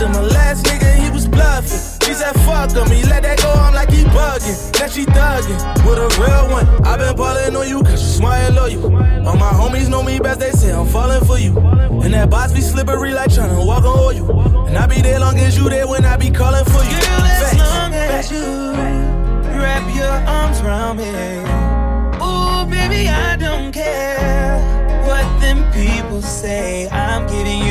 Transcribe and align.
Loved 0.00 0.16
him, 0.16 0.22
my 0.22 0.28
last 0.28 0.64
nigga, 0.66 0.94
he 0.94 1.10
was 1.10 1.26
bluffing. 1.26 2.06
She 2.06 2.14
said, 2.14 2.32
fuck 2.44 2.70
him, 2.70 2.90
he 2.90 3.02
let 3.04 3.22
that 3.22 3.38
go, 3.38 3.50
I'm 3.50 3.74
like 3.74 3.90
he 3.90 4.04
bugging. 4.04 4.80
Now 4.80 4.86
she 4.88 5.04
thuggin' 5.04 5.58
with 5.86 5.98
a 5.98 6.08
real 6.20 6.50
one. 6.50 6.66
i 6.86 6.96
been 6.96 7.16
ballin' 7.16 7.56
on 7.56 7.68
you, 7.68 7.82
cause 7.82 8.02
you 8.02 8.08
smart 8.18 8.38
and 8.38 8.56
loyal. 8.56 8.84
All 9.26 9.36
my 9.36 9.50
homies 9.50 9.88
know 9.88 10.02
me 10.02 10.18
best, 10.18 10.40
they 10.40 10.50
say 10.50 10.72
I'm 10.72 10.86
falling 10.86 11.24
for 11.24 11.38
you. 11.38 11.58
And 12.02 12.14
that 12.14 12.30
boss 12.30 12.52
be 12.52 12.60
slippery 12.60 13.12
like 13.12 13.30
tryna 13.30 13.64
walk 13.66 13.84
on 13.84 13.98
oil. 13.98 14.66
And 14.66 14.76
I 14.76 14.86
be 14.86 15.00
there 15.00 15.20
long 15.20 15.38
as 15.38 15.56
you 15.58 15.68
there 15.68 15.86
when 15.86 16.04
I 16.04 16.16
be 16.16 16.30
calling 16.30 16.64
for 16.64 16.82
you. 16.84 16.98
Girl, 16.98 17.26
as 17.26 17.42
Facts. 17.42 17.58
long 17.58 17.94
as 17.94 18.30
you 18.30 18.44
wrap 19.58 19.84
your 19.94 20.16
arms 20.28 20.60
around 20.60 20.98
me. 20.98 21.08
Ooh, 22.22 22.70
baby, 22.70 23.08
I 23.08 23.36
don't 23.36 23.72
care 23.72 24.58
what 25.06 25.26
them 25.40 25.70
people 25.72 26.22
say. 26.22 26.88
I'm 26.90 27.26
giving 27.26 27.58
you 27.66 27.67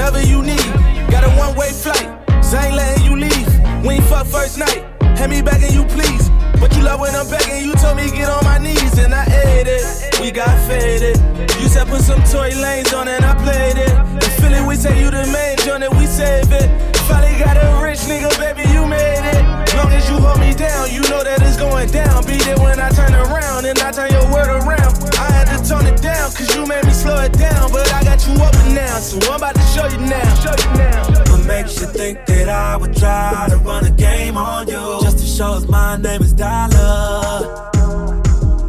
whatever 0.00 0.26
you 0.26 0.42
need. 0.42 0.64
Got 1.12 1.24
a 1.24 1.30
one 1.36 1.54
way 1.56 1.70
flight, 1.72 2.08
so 2.42 2.56
ain't 2.56 2.74
letting 2.74 3.04
you 3.04 3.16
leave. 3.16 3.48
We 3.84 3.94
ain't 4.00 4.04
fuck 4.04 4.26
first 4.26 4.56
night, 4.56 4.80
hand 5.18 5.30
me 5.30 5.42
back 5.42 5.60
and 5.62 5.74
you 5.74 5.84
please. 5.84 6.30
But 6.58 6.74
you 6.74 6.82
love 6.82 7.00
when 7.00 7.14
I'm 7.14 7.28
begging, 7.28 7.62
you 7.68 7.74
told 7.74 7.98
me 7.98 8.10
get 8.10 8.30
on 8.30 8.42
my 8.42 8.56
knees 8.56 8.96
and 8.96 9.14
I 9.14 9.24
ate 9.24 9.66
it. 9.68 10.20
We 10.20 10.30
got 10.30 10.56
faded. 10.66 11.18
You 11.60 11.68
said 11.68 11.86
put 11.88 12.00
some 12.00 12.22
Tory 12.24 12.52
Lanez 12.52 12.96
on 12.96 13.08
and 13.08 13.24
I 13.24 13.34
played 13.44 13.76
it. 13.76 13.92
The 14.20 14.30
feeling 14.40 14.66
we 14.66 14.76
say 14.76 15.02
you 15.02 15.10
the 15.10 15.26
main 15.26 15.58
joint 15.58 15.84
and 15.84 15.94
we 15.98 16.06
save 16.06 16.50
it. 16.50 16.68
Finally 17.08 17.38
got 17.38 17.56
a 17.56 17.82
rich 17.84 18.00
nigga, 18.08 18.30
baby, 18.38 18.68
you 18.72 18.86
made 18.86 19.24
it. 19.36 19.49
Long 19.76 19.92
as 19.92 20.08
you 20.08 20.16
hold 20.16 20.40
me 20.40 20.52
down, 20.54 20.90
you 20.90 21.00
know 21.10 21.22
that 21.22 21.40
it's 21.42 21.56
going 21.56 21.90
down. 21.90 22.24
Be 22.26 22.36
there 22.38 22.58
when 22.58 22.80
I 22.80 22.90
turn 22.90 23.14
around 23.14 23.64
and 23.66 23.78
I 23.78 23.90
turn 23.92 24.10
your 24.10 24.26
word 24.32 24.48
around. 24.48 24.92
I 25.18 25.30
had 25.30 25.46
to 25.52 25.58
tone 25.68 25.86
it 25.86 26.00
down, 26.02 26.30
cause 26.32 26.54
you 26.54 26.66
made 26.66 26.84
me 26.84 26.92
slow 26.92 27.20
it 27.20 27.32
down. 27.32 27.70
But 27.72 27.92
I 27.92 28.02
got 28.04 28.26
you 28.26 28.34
up 28.42 28.54
and 28.54 28.74
down, 28.74 29.00
so 29.00 29.18
I'm 29.30 29.36
about 29.36 29.54
to 29.54 29.62
show 29.74 29.86
you 29.86 29.98
now. 29.98 30.34
Show 30.42 30.54
you 30.58 30.70
now. 30.78 31.30
What 31.30 31.46
makes 31.46 31.80
you 31.80 31.86
think 31.86 32.26
that 32.26 32.48
I 32.48 32.76
would 32.76 32.96
try 32.96 33.46
to 33.50 33.56
run 33.58 33.84
a 33.86 33.90
game 33.90 34.36
on 34.36 34.68
you? 34.68 34.98
Just 35.02 35.18
to 35.18 35.26
show 35.26 35.52
us 35.52 35.66
my 35.68 35.96
name 35.96 36.22
is 36.22 36.32
Dollar. 36.32 37.70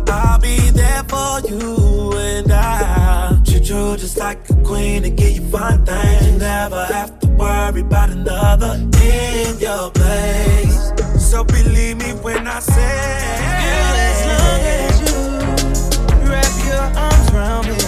I'll 0.07 0.39
be 0.39 0.57
there 0.71 1.03
for 1.03 1.39
you 1.47 2.13
and 2.17 2.51
I 2.51 3.41
treat 3.45 3.69
you 3.69 3.97
just 3.97 4.17
like 4.17 4.49
a 4.49 4.55
queen 4.63 5.05
and 5.05 5.17
give 5.17 5.31
you 5.31 5.49
fun 5.49 5.85
things. 5.85 6.27
You 6.27 6.37
never 6.37 6.85
have 6.85 7.19
to 7.21 7.27
worry 7.27 7.81
about 7.81 8.09
another 8.09 8.73
in 9.01 9.59
your 9.59 9.90
So 11.41 11.45
believe 11.45 11.97
me 11.97 12.13
when 12.21 12.47
I 12.47 12.59
say, 12.59 12.99
Girl, 13.41 13.95
as 14.05 14.21
long 14.29 14.61
as 14.77 14.93
you 15.01 15.17
wrap 16.29 16.53
your 16.69 16.85
arms 17.01 17.27
around 17.33 17.65
me. 17.65 17.81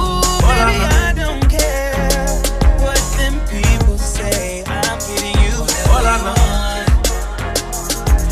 Ooh, 0.00 0.24
baby, 0.48 0.80
I 0.80 1.12
don't 1.14 1.44
care 1.44 2.24
what 2.80 2.96
them 3.20 3.36
people 3.52 3.98
say. 3.98 4.64
I'm 4.66 4.98
giving 5.12 5.36
you 5.44 5.60
all 5.92 6.06
I. 6.08 6.16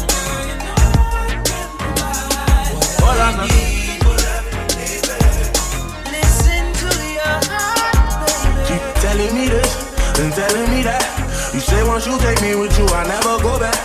Girl, 0.09 0.49
know 0.65 0.81
I 1.13 1.37
can 1.45 1.69
provide 1.77 2.73
All 3.05 3.21
I 3.21 3.37
know. 3.37 3.53
Listen 6.09 6.65
to 6.81 6.89
your 7.21 7.37
heart, 7.53 8.65
Keep 8.65 8.81
telling 9.05 9.33
me 9.37 9.45
this 9.53 9.73
and 10.21 10.33
telling 10.33 10.71
me 10.73 10.81
that. 10.85 11.05
You 11.53 11.61
say 11.61 11.83
once 11.87 12.07
you 12.07 12.17
take 12.21 12.41
me 12.41 12.55
with 12.57 12.79
you, 12.79 12.87
I 12.87 13.05
never 13.07 13.37
go 13.43 13.59
back. 13.61 13.76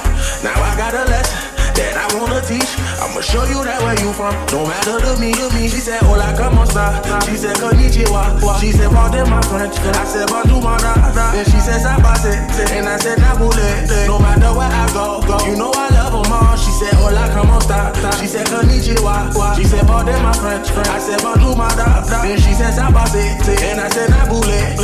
Show 3.31 3.47
you 3.47 3.63
that 3.63 3.79
where 3.79 3.95
you 4.03 4.11
from. 4.11 4.35
No 4.51 4.67
matter 4.67 4.99
to 4.99 5.15
me, 5.15 5.31
to 5.31 5.47
me. 5.55 5.71
She 5.71 5.79
said, 5.79 6.03
oh, 6.03 6.19
Hola, 6.19 6.35
como 6.35 6.67
esta? 6.67 6.99
She 7.23 7.39
said, 7.39 7.55
Konnichiwa. 7.55 8.35
She 8.59 8.75
said, 8.75 8.91
Pardon 8.91 9.29
my 9.31 9.39
French. 9.47 9.79
I 9.79 10.03
said, 10.03 10.27
Bonjour, 10.27 10.59
my 10.59 10.75
da. 10.77 10.93
Then 11.15 11.45
she 11.47 11.59
said, 11.63 11.79
Sabase. 11.79 12.35
And 12.75 12.89
I 12.91 12.97
said, 12.99 13.17
Nabule. 13.23 13.87
No 14.07 14.19
matter 14.19 14.51
where 14.51 14.67
I 14.67 14.85
go, 14.91 15.23
go. 15.23 15.39
You 15.47 15.55
know 15.55 15.71
I 15.71 15.87
love 15.95 16.11
them 16.11 16.33
all. 16.33 16.55
She 16.59 16.71
said, 16.75 16.91
oh, 16.99 17.07
Hola, 17.07 17.31
como 17.31 17.57
esta? 17.57 17.95
She 18.19 18.27
said, 18.27 18.45
Konnichiwa. 18.51 19.31
She 19.55 19.63
said, 19.63 19.87
Pardon 19.87 20.21
my 20.21 20.33
French. 20.35 20.67
I 20.91 20.99
said, 20.99 21.23
Bonjour, 21.23 21.55
my 21.55 21.71
da. 21.79 22.03
Then 22.03 22.35
she 22.35 22.51
said, 22.51 22.75
Sabase. 22.75 23.23
And 23.63 23.79
I 23.79 23.87
said, 23.89 24.11
Nabule. 24.11 24.75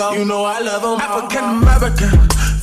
Go. 0.00 0.12
You 0.12 0.24
know 0.24 0.44
I 0.44 0.60
love 0.60 0.82
them 0.82 0.98
African 0.98 1.44
American, 1.60 2.10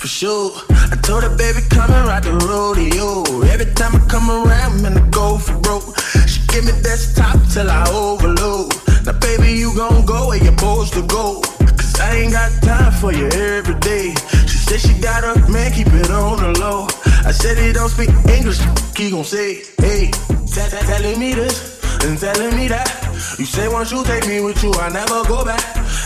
for 0.02 0.08
sure. 0.08 0.52
I 0.94 0.96
told 1.06 1.22
her, 1.24 1.34
baby, 1.38 1.62
come 1.70 1.92
and 1.92 2.08
ride 2.10 2.24
the 2.24 2.34
rodeo. 2.50 3.22
Every 3.54 3.70
time 3.78 3.94
I 3.96 4.02
come 4.10 4.30
around, 4.32 4.82
man, 4.82 4.98
I 4.98 5.04
go 5.10 5.38
for 5.38 5.58
broke. 5.62 5.86
She 6.26 6.40
give 6.50 6.66
me 6.66 6.74
desktop 6.82 7.38
till 7.54 7.70
I 7.70 7.84
overload. 7.92 8.74
Now, 9.06 9.14
baby, 9.20 9.54
you 9.54 9.70
gon' 9.76 10.06
go 10.06 10.30
where 10.30 10.42
you're 10.42 10.58
supposed 10.58 10.94
to 10.94 11.04
go. 11.06 11.42
Cause 11.80 12.00
I 12.00 12.10
ain't 12.26 12.34
got 12.34 12.50
time 12.64 12.92
for 13.02 13.12
you 13.14 13.28
every 13.54 13.78
day. 13.92 14.16
She 14.50 14.58
said 14.66 14.80
she 14.80 14.94
got 15.00 15.22
a 15.24 15.34
man, 15.52 15.72
keep 15.78 15.88
it 15.94 16.10
on 16.10 16.42
the 16.42 16.60
low. 16.60 16.88
I 17.30 17.32
said 17.32 17.58
he 17.60 17.72
don't 17.72 17.90
speak 17.90 18.10
English, 18.38 18.60
he 18.98 19.12
gon' 19.12 19.24
say, 19.24 19.62
hey, 19.86 20.10
tell- 20.54 20.70
tell- 20.74 20.88
telling 20.90 21.20
me 21.20 21.36
this 21.36 21.56
and 22.04 22.18
telling 22.18 22.56
me 22.58 22.68
that. 22.70 22.90
You 23.38 23.46
say 23.46 23.68
once 23.68 23.92
you 23.92 24.04
take 24.06 24.26
me 24.28 24.42
with 24.42 24.64
you, 24.64 24.74
I 24.74 24.90
never 24.90 25.22
go 25.28 25.46
back. 25.46 25.62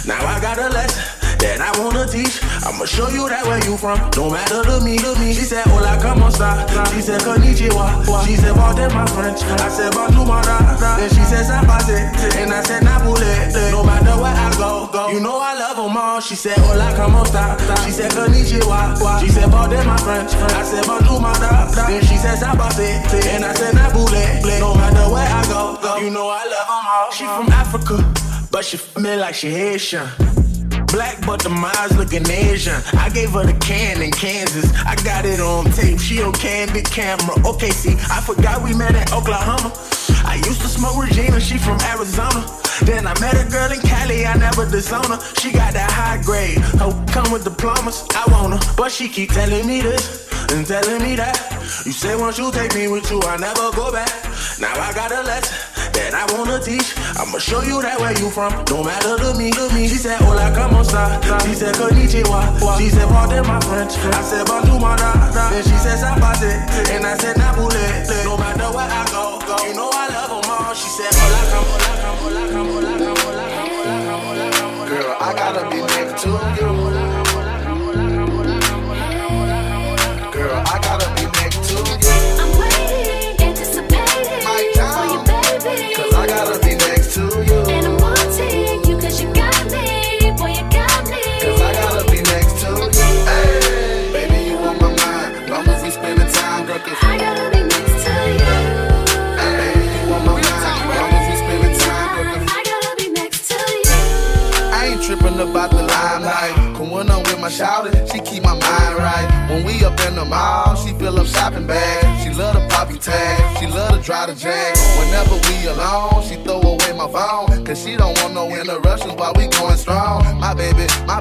Now 0.05 0.19
I 0.25 0.41
got 0.41 0.57
a 0.57 0.67
lesson 0.69 1.20
that 1.41 1.59
I 1.61 1.71
wanna 1.81 2.05
teach. 2.07 2.41
I'ma 2.63 2.85
show 2.85 3.09
you 3.09 3.27
that 3.29 3.45
where 3.45 3.61
you 3.65 3.75
from. 3.77 3.97
No 4.15 4.29
matter 4.29 4.63
to 4.63 4.79
me, 4.81 4.97
to 4.97 5.11
me. 5.19 5.33
She 5.33 5.43
said, 5.43 5.65
Hola, 5.67 5.97
como 6.01 6.27
esta? 6.27 6.65
She 6.93 7.01
said, 7.01 7.21
Konnichiwa. 7.21 8.05
She 8.25 8.35
said, 8.35 8.55
Pardon 8.55 8.93
my 8.93 9.05
French. 9.07 9.41
I 9.43 9.69
said, 9.69 9.91
Bonjour, 9.93 10.25
my. 10.25 10.41
Then 10.41 11.09
she 11.09 11.23
said, 11.25 11.45
Sabase. 11.45 11.97
And 12.37 12.53
I 12.53 12.61
said, 12.63 12.83
Nabule. 12.83 13.33
No 13.71 13.83
matter 13.83 14.15
where 14.21 14.33
I 14.33 14.53
go, 14.57 14.87
go. 14.91 15.09
You 15.09 15.19
know 15.19 15.39
I 15.39 15.53
love 15.57 15.77
them 15.77 15.97
all. 15.97 16.21
She 16.21 16.35
said, 16.35 16.57
Hola, 16.57 16.93
como 16.95 17.23
esta? 17.23 17.57
She 17.83 17.91
said, 17.91 18.11
Konnichiwa. 18.11 19.19
She 19.19 19.29
said, 19.29 19.49
Pardon 19.49 19.85
my 19.85 19.97
French. 19.97 20.33
I 20.33 20.63
said, 20.63 20.85
Bonjour, 20.85 21.19
my. 21.19 21.33
Then 21.87 22.01
she 22.05 22.17
said, 22.17 22.37
Sabase. 22.37 23.01
And 23.33 23.45
I 23.45 23.53
said, 23.53 23.73
Nabule. 23.73 24.59
No 24.59 24.75
matter 24.75 25.09
where 25.11 25.27
I 25.27 25.43
go, 25.49 25.77
go. 25.81 25.97
You 25.97 26.09
know 26.11 26.29
I 26.29 26.45
love 26.45 26.67
them 26.69 26.85
all. 26.85 27.11
She 27.11 27.25
from 27.25 27.51
Africa, 27.51 27.97
but 28.51 28.63
she 28.63 28.77
feel 28.77 29.01
me 29.03 29.15
like 29.17 29.33
she 29.35 29.49
Haitian. 29.49 30.07
Black, 30.91 31.25
but 31.25 31.41
the 31.41 31.49
miles 31.49 31.95
looking 31.97 32.29
Asian. 32.29 32.75
I 32.93 33.09
gave 33.09 33.31
her 33.31 33.45
the 33.45 33.57
can 33.59 34.01
in 34.01 34.11
Kansas. 34.11 34.71
I 34.85 34.95
got 35.03 35.25
it 35.25 35.39
on 35.39 35.65
tape. 35.71 35.99
She 35.99 36.21
on 36.21 36.33
candid 36.33 36.85
camera. 36.85 37.35
Okay, 37.47 37.71
see, 37.71 37.95
I 38.11 38.21
forgot 38.21 38.61
we 38.61 38.73
met 38.75 38.95
in 38.95 39.07
Oklahoma. 39.13 39.71
I 40.25 40.35
used 40.45 40.61
to 40.61 40.67
smoke 40.67 41.01
Regina, 41.01 41.39
she 41.39 41.57
from 41.57 41.79
Arizona. 41.81 42.45
Then 42.83 43.07
I 43.07 43.17
met 43.19 43.33
a 43.33 43.49
girl 43.49 43.71
in 43.71 43.79
Cali, 43.81 44.25
I 44.25 44.35
never 44.37 44.65
disown 44.69 45.05
her. 45.05 45.19
She 45.39 45.51
got 45.51 45.73
that 45.73 45.91
high 45.91 46.21
grade, 46.21 46.57
hope 46.77 46.95
come 47.11 47.31
with 47.31 47.43
diplomas. 47.43 48.05
I 48.15 48.25
want 48.31 48.53
her, 48.53 48.73
but 48.75 48.91
she 48.91 49.07
keep 49.07 49.31
telling 49.31 49.65
me 49.67 49.81
this 49.81 50.27
and 50.51 50.65
telling 50.65 51.01
me 51.01 51.15
that. 51.15 51.37
You 51.85 51.91
say 51.91 52.15
once 52.15 52.37
you 52.37 52.51
take 52.51 52.75
me 52.75 52.87
with 52.87 53.09
you, 53.11 53.21
I 53.23 53.37
never 53.37 53.71
go 53.71 53.91
back. 53.91 54.11
Now 54.59 54.73
I 54.73 54.93
got 54.93 55.11
a 55.11 55.21
lesson 55.23 55.70
that 55.93 56.13
I 56.13 56.25
wanna 56.33 56.59
teach. 56.59 56.95
I'ma 57.17 57.37
show 57.39 57.61
you 57.63 57.81
that 57.81 57.99
where 57.99 58.15
you 58.19 58.29
from, 58.29 58.51
no 58.69 58.83
matter 58.83 59.17
to 59.17 59.33
me, 59.37 59.51
to 59.51 59.69
me. 59.73 59.87
She 59.87 59.95
said, 59.95 60.19
Hola, 60.21 60.51
como 60.55 60.81
esta? 60.81 61.19
She 61.45 61.53
said, 61.55 61.75
Konnichiwa. 61.75 62.59
She 62.77 62.89
said, 62.89 63.07
Pardon 63.09 63.45
my 63.47 63.59
French. 63.61 63.97
I 63.97 64.21
said, 64.21 64.45
Bonjour, 64.47 64.79
mana. 64.79 65.31
Then 65.33 65.63
she 65.63 65.77
said, 65.77 65.99
Sapate. 65.99 66.51
And 66.91 67.05
I 67.05 67.17
said, 67.17 67.35
Nabule. 67.35 67.83
No 68.25 68.37
matter 68.37 68.69
where 68.75 68.89
I 68.89 69.03
go, 69.11 69.39
go. 69.45 69.55
You 69.65 69.73
know 69.75 69.89
I 69.91 70.07
love 70.09 70.31
them 70.31 70.51
all. 70.51 70.73
She 70.73 70.89
said, 70.89 71.11
Hola, 71.11 71.41
come, 71.51 71.67
hola, 71.71 71.93
come, 72.01 72.19
hola, 72.19 72.43
come, 72.51 72.69
hola, 72.69 72.95
come, 72.95 73.21
hola, 73.25 74.47
come, 74.51 74.89
Girl, 74.89 75.15
I 75.19 75.33
gotta 75.33 75.69
be 75.69 75.81
next 75.81 76.23
to 76.23 76.29
you. 76.29 76.91
about 80.51 80.80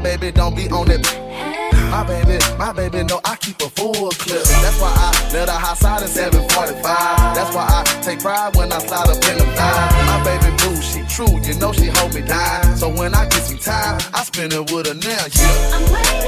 my 0.00 0.16
baby 0.16 0.32
don't 0.32 0.56
be 0.56 0.66
on 0.70 0.90
it. 0.90 1.04
My 1.90 2.02
baby, 2.06 2.38
my 2.56 2.72
baby 2.72 3.04
know 3.04 3.20
I 3.22 3.36
keep 3.36 3.60
a 3.60 3.68
full 3.68 4.08
clip. 4.10 4.42
That's 4.44 4.80
why 4.80 4.88
I 4.96 5.30
let 5.34 5.48
her 5.50 5.54
high 5.54 5.74
side 5.74 6.00
in 6.00 6.08
745. 6.08 6.82
That's 7.34 7.54
why 7.54 7.66
I 7.68 7.84
take 8.00 8.20
pride 8.20 8.56
when 8.56 8.72
I 8.72 8.78
slide 8.78 9.08
up 9.10 9.22
in 9.28 9.36
the 9.36 9.44
thigh. 9.44 9.90
My 10.06 10.24
baby 10.24 10.56
blue, 10.56 10.80
she 10.80 11.04
true, 11.04 11.36
you 11.44 11.52
know 11.60 11.72
she 11.72 11.92
hold 11.92 12.14
me 12.14 12.22
down. 12.22 12.76
So 12.78 12.88
when 12.88 13.14
I 13.14 13.28
get 13.28 13.42
some 13.42 13.58
time, 13.58 14.00
I 14.14 14.22
spend 14.24 14.54
it 14.54 14.72
with 14.72 14.86
her 14.86 14.94
now, 14.94 15.26
yeah. 15.36 16.19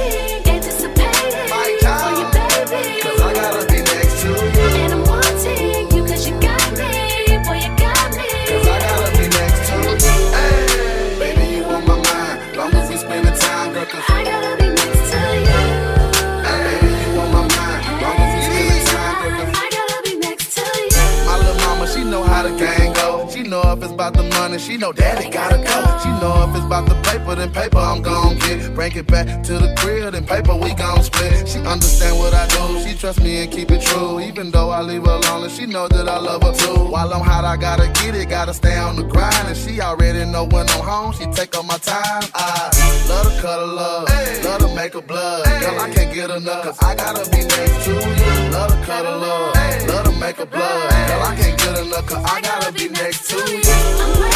Know 24.83 24.91
daddy 24.91 25.29
gotta 25.29 25.57
go. 25.59 25.79
She 26.03 26.09
know 26.19 26.43
if 26.43 26.55
it's 26.57 26.65
about 26.65 26.85
the 26.89 26.95
paper, 27.09 27.35
then 27.35 27.51
paper 27.53 27.77
I'm 27.77 28.01
gon' 28.01 28.37
get. 28.39 28.75
Bring 28.75 28.91
it 28.93 29.07
back 29.07 29.27
to 29.43 29.53
the 29.53 29.73
crib, 29.77 30.11
then 30.11 30.25
paper 30.25 30.55
we 30.55 30.73
gon' 30.73 31.01
split. 31.01 31.47
She 31.47 31.59
understand 31.59 32.19
what 32.19 32.33
I 32.33 32.45
do, 32.47 32.83
she 32.83 32.93
trust 32.97 33.21
me 33.23 33.43
and 33.43 33.49
keep 33.49 33.71
it 33.71 33.81
true. 33.81 34.19
Even 34.19 34.51
though 34.51 34.71
I 34.71 34.81
leave 34.81 35.05
her 35.05 35.19
alone, 35.19 35.49
she 35.49 35.65
know 35.65 35.87
that 35.87 36.09
I 36.09 36.19
love 36.19 36.43
her 36.43 36.53
too. 36.53 36.83
While 36.91 37.13
I'm 37.13 37.23
hot, 37.23 37.45
I 37.45 37.55
gotta 37.55 37.87
get 38.01 38.13
it, 38.13 38.27
gotta 38.27 38.53
stay 38.53 38.77
on 38.77 38.97
the 38.97 39.03
grind. 39.03 39.47
And 39.47 39.55
she 39.55 39.79
already 39.79 40.25
know 40.25 40.43
when 40.43 40.67
I'm 40.69 40.83
home, 40.83 41.13
she 41.13 41.25
take 41.27 41.55
all 41.55 41.63
my 41.63 41.77
time. 41.77 42.23
I 42.35 42.69
love 43.07 43.33
to 43.33 43.41
cuddle 43.41 43.67
love, 43.67 44.09
love 44.43 44.59
to 44.67 44.75
make 44.75 44.93
her 44.95 45.01
blood. 45.01 45.45
Girl, 45.61 45.79
I 45.79 45.89
can't 45.91 46.13
get 46.13 46.29
enough, 46.29 46.63
cause 46.65 46.79
I 46.83 46.93
gotta 46.95 47.23
be 47.31 47.37
next 47.37 47.85
to 47.85 47.91
you. 47.93 48.51
Love 48.51 48.69
to 48.69 48.85
cuddle 48.85 49.17
love, 49.17 49.55
love 49.87 50.05
to 50.07 50.11
make 50.19 50.35
her 50.35 50.45
blood. 50.45 50.91
Girl, 51.07 51.23
I 51.23 51.35
can't 51.39 51.57
get 51.57 51.79
enough, 51.79 52.05
cause 52.05 52.23
I 52.25 52.41
gotta 52.41 52.71
be 52.73 52.89
next 52.89 53.29
to 53.29 53.37
you. 53.37 54.32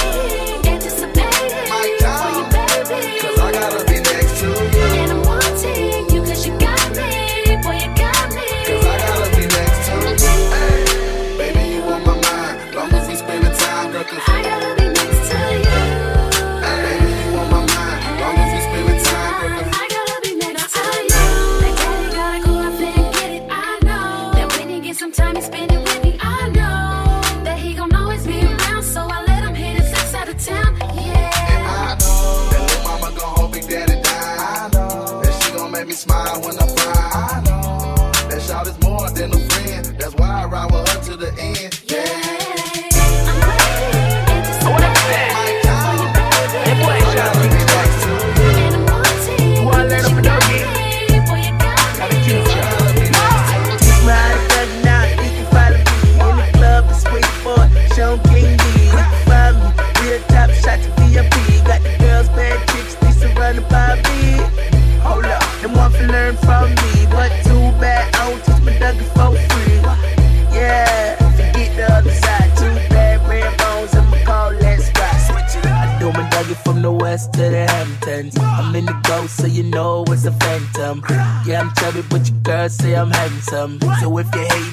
So 83.68 84.18
if 84.18 84.34
you 84.34 84.42
hate, 84.42 84.67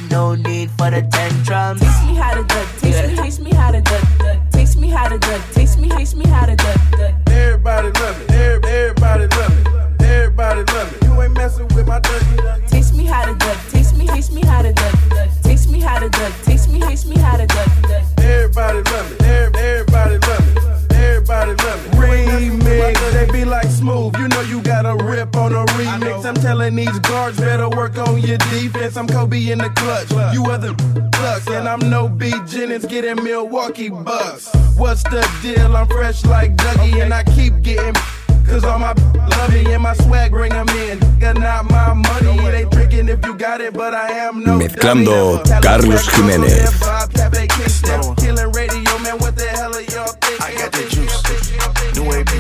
keep 37.44 37.62
getting. 37.62 37.94
Cause 38.46 38.64
all 38.64 38.78
my 38.78 38.92
love 38.92 39.54
and 39.54 39.82
my 39.82 39.94
swag 39.94 40.30
bring 40.30 40.52
them 40.52 40.68
in. 40.68 40.98
Got 41.18 41.38
not 41.38 41.64
my 41.70 41.92
money, 41.94 42.38
it 42.46 42.54
ain't 42.54 42.70
drinking 42.70 43.08
if 43.08 43.24
you 43.24 43.34
got 43.34 43.60
it, 43.60 43.72
but 43.74 43.94
I 43.94 44.08
am 44.26 44.44
no. 44.44 44.58
Mezclando 44.58 45.42
Carlos 45.62 46.06
Jimenez. 46.08 46.70
Killing 48.22 48.52
radio, 48.52 48.98
man, 49.00 49.18
what 49.18 49.36
the 49.36 49.48
hell 49.56 49.74
are 49.74 49.80
y'all 49.92 50.12
thinking? 50.20 50.46
I 50.46 50.54
got 50.60 50.72
the 50.72 50.84
juice. 50.92 51.16
New 51.96 52.06
AP. 52.12 52.32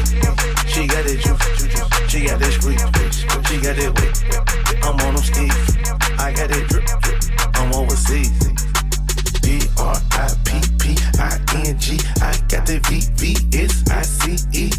She 0.68 0.86
got 0.86 1.04
the 1.04 1.16
juice. 1.16 2.10
She 2.10 2.26
got 2.26 2.38
the 2.38 2.52
squeeze. 2.52 2.80
She 3.48 3.56
got 3.60 3.76
that 3.76 3.92
whip. 3.96 4.84
I'm 4.84 5.00
on 5.00 5.14
them 5.14 5.24
skis. 5.24 5.76
I 6.18 6.32
got 6.32 6.50
it 6.50 6.68
drip. 6.68 6.84
drip. 7.02 7.56
I'm 7.56 7.72
overseas. 7.72 8.30
D 9.40 9.60
R 9.78 9.96
I 10.12 10.28
P 10.44 10.60
P 10.78 10.96
I 11.18 11.40
N 11.66 11.78
G. 11.78 11.98
I 12.20 12.36
got 12.48 12.66
the 12.66 12.78
V 12.88 13.00
V 13.16 13.58
S 13.58 13.82
I 13.90 14.02
C 14.02 14.36
E. 14.52 14.73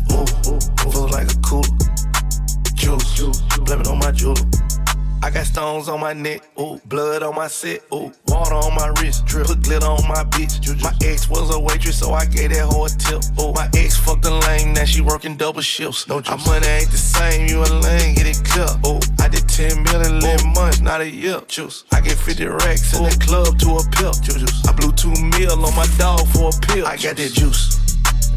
Stones 5.55 5.87
on 5.87 6.01
my 6.01 6.11
neck, 6.11 6.41
ooh. 6.59 6.81
Blood 6.83 7.23
on 7.23 7.33
my 7.33 7.47
set, 7.47 7.79
ooh. 7.93 8.11
Water 8.27 8.55
on 8.55 8.75
my 8.75 8.87
wrist, 8.99 9.25
drip. 9.25 9.47
Put 9.47 9.63
glitter 9.63 9.85
on 9.85 10.05
my 10.05 10.25
bitch. 10.25 10.59
juice. 10.59 10.83
My 10.83 10.91
ex 11.01 11.29
was 11.29 11.49
a 11.55 11.57
waitress, 11.57 11.97
so 11.97 12.11
I 12.11 12.25
gave 12.25 12.49
that 12.49 12.65
whole 12.65 12.89
tip. 12.89 13.23
Ooh, 13.39 13.53
my 13.53 13.69
ex 13.73 13.95
fucked 13.95 14.23
the 14.23 14.31
lame, 14.31 14.73
now 14.73 14.83
she 14.83 14.99
working 14.99 15.37
double 15.37 15.61
shifts. 15.61 16.09
No 16.09 16.19
juice. 16.19 16.45
My 16.45 16.59
money 16.59 16.67
ain't 16.67 16.91
the 16.91 16.97
same, 16.97 17.47
you 17.47 17.63
a 17.63 17.71
lame, 17.71 18.15
get 18.15 18.27
it 18.27 18.43
clear. 18.43 18.67
Ooh, 18.83 18.99
I 19.23 19.29
did 19.29 19.47
10 19.47 19.81
million 19.83 20.19
in 20.19 20.53
months, 20.53 20.81
not 20.81 20.99
a 20.99 21.09
year. 21.09 21.39
Juice. 21.47 21.85
I 21.93 22.01
get 22.01 22.17
50 22.17 22.47
racks 22.47 22.91
in 22.93 23.03
the 23.03 23.15
club 23.23 23.57
to 23.59 23.79
a 23.79 23.83
pill. 23.95 24.11
Juice. 24.11 24.67
I 24.67 24.73
blew 24.73 24.91
two 24.91 25.15
mil 25.39 25.55
on 25.55 25.73
my 25.73 25.87
dog 25.95 26.27
for 26.35 26.51
a 26.51 26.55
pill. 26.67 26.85
I 26.85 26.97
got 26.97 27.15
that 27.15 27.31
juice. 27.31 27.79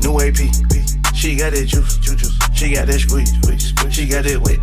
New 0.06 0.22
AP. 0.22 0.38
She 1.16 1.34
got 1.34 1.50
that 1.50 1.66
juice. 1.66 1.98
juice. 1.98 2.30
She 2.54 2.74
got 2.74 2.86
that 2.86 3.02
squeeze. 3.02 3.34
She 3.90 4.06
got 4.06 4.22
that 4.22 4.38
wet. 4.38 4.62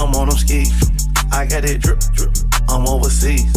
I'm 0.00 0.14
on 0.14 0.30
them 0.30 0.38
skis. 0.38 0.93
I 1.34 1.46
got 1.46 1.64
it 1.64 1.82
drip, 1.82 1.98
drip. 2.14 2.30
I'm 2.68 2.86
overseas. 2.86 3.52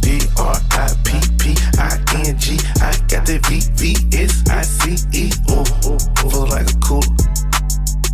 D 0.00 0.18
R 0.38 0.56
I 0.72 0.88
P 1.04 1.20
P 1.36 1.54
I 1.76 2.00
N 2.24 2.38
G. 2.38 2.56
I 2.80 2.96
got 3.06 3.26
the 3.26 3.36
V 3.44 3.60
V 3.76 4.16
S 4.16 4.42
I 4.48 4.62
C 4.62 4.96
E. 5.12 5.30
Ooh, 5.52 5.64
feel 6.30 6.48
like 6.48 6.64
a 6.64 6.78
cool 6.80 7.04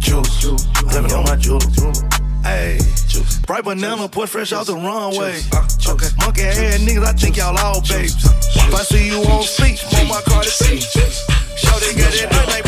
juice. 0.02 0.44
Living 0.92 1.12
on 1.12 1.22
my 1.24 1.36
jewel. 1.36 1.60
Hey, 2.42 2.78
juice. 3.06 3.38
Bright 3.46 3.62
banana, 3.62 4.08
put 4.08 4.28
fresh 4.28 4.52
out 4.52 4.66
the 4.66 4.74
runway. 4.74 5.38
Okay. 5.86 6.08
Monkey 6.18 6.42
ass 6.42 6.82
niggas, 6.82 7.04
I 7.04 7.12
think 7.12 7.36
y'all 7.36 7.56
all 7.56 7.80
babes. 7.82 8.18
If 8.18 8.74
I 8.74 8.82
see 8.82 9.06
you 9.06 9.22
on 9.22 9.44
feet, 9.44 9.78
on 9.94 10.08
my 10.08 10.20
car 10.22 10.42
to 10.42 10.50
see. 10.50 10.80
Show 10.80 11.78
they 11.78 11.94
got 11.94 12.12
that 12.12 12.46
night 12.48 12.65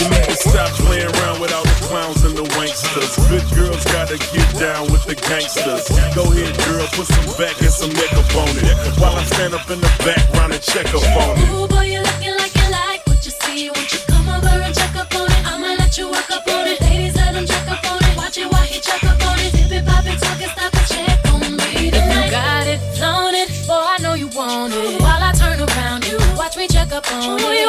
you 0.00 0.10
need 0.10 0.26
to 0.26 0.34
stop 0.34 0.70
playing 0.82 1.06
around 1.06 1.40
with 1.40 1.52
all 1.54 1.62
the 1.62 1.78
clowns 1.86 2.24
and 2.24 2.34
the 2.36 2.42
wanksters. 2.58 3.14
Good 3.30 3.46
girls 3.54 3.84
gotta 3.94 4.18
get 4.18 4.48
down 4.58 4.90
with 4.90 5.04
the 5.06 5.14
gangsters. 5.14 5.86
Go 6.14 6.26
ahead, 6.34 6.56
girl, 6.66 6.86
put 6.92 7.06
some 7.06 7.30
back 7.38 7.54
and 7.62 7.70
some 7.70 7.92
neck 7.94 8.12
up 8.12 8.26
on 8.34 8.50
it. 8.58 8.74
While 8.98 9.14
I 9.14 9.24
stand 9.24 9.54
up 9.54 9.70
in 9.70 9.80
the 9.80 9.92
background 10.02 10.52
and 10.52 10.62
check 10.62 10.90
up 10.90 11.04
on 11.14 11.38
it. 11.38 11.48
Ooh, 11.54 11.68
boy, 11.68 11.86
you 11.94 12.02
looking 12.02 12.34
like 12.34 12.54
you 12.58 12.68
like 12.70 13.06
what 13.06 13.22
you 13.24 13.30
see. 13.30 13.70
Won't 13.70 13.92
you 13.92 14.00
come 14.10 14.28
over 14.28 14.50
and 14.50 14.74
check 14.74 14.96
up 14.96 15.14
on 15.14 15.30
it? 15.30 15.42
I'ma 15.46 15.78
let 15.78 15.96
you 15.96 16.10
work 16.10 16.30
up 16.30 16.46
on 16.48 16.66
it. 16.66 16.80
Ladies, 16.82 17.14
let 17.14 17.34
him 17.34 17.46
check 17.46 17.66
up 17.70 17.84
on 17.86 18.02
it. 18.02 18.16
Watch 18.16 18.36
it 18.38 18.50
while 18.50 18.66
he 18.66 18.80
check 18.80 19.04
up 19.04 19.22
on 19.30 19.38
it. 19.38 19.52
Dip 19.54 19.70
it, 19.70 19.86
pop 19.86 20.04
it, 20.06 20.18
talk 20.18 20.40
it, 20.42 20.50
stop 20.50 20.74
it, 20.74 20.86
check 20.90 21.22
on 21.30 21.54
me 21.54 21.90
tonight. 21.94 22.26
You 22.26 22.30
got 22.34 22.66
it, 22.66 22.80
flown 22.98 23.34
it, 23.34 23.46
boy, 23.70 23.78
I 23.78 23.98
know 24.02 24.14
you 24.14 24.26
want 24.34 24.74
it. 24.74 25.00
While 25.00 25.22
I 25.22 25.30
turn 25.38 25.62
around 25.62 26.02
you, 26.10 26.18
watch 26.34 26.56
me 26.56 26.66
check 26.66 26.90
up 26.90 27.06
on 27.14 27.38
it. 27.38 27.63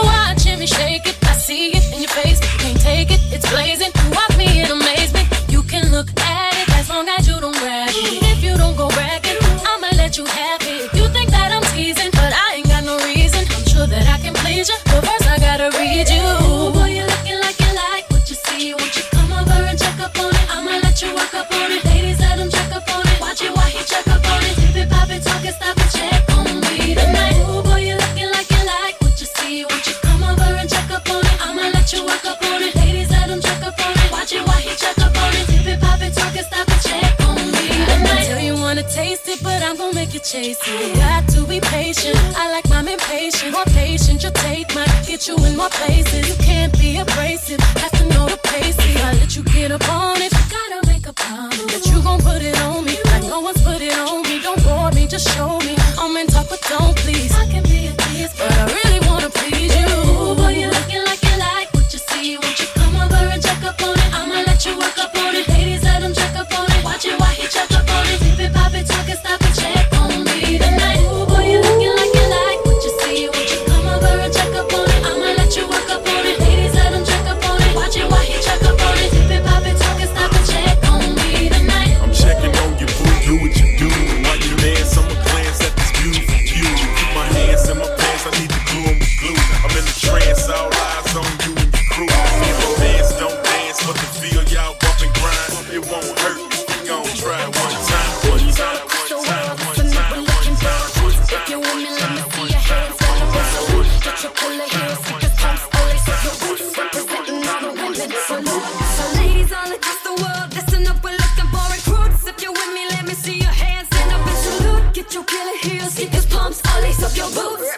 your 117.16 117.30
boots. 117.32 117.75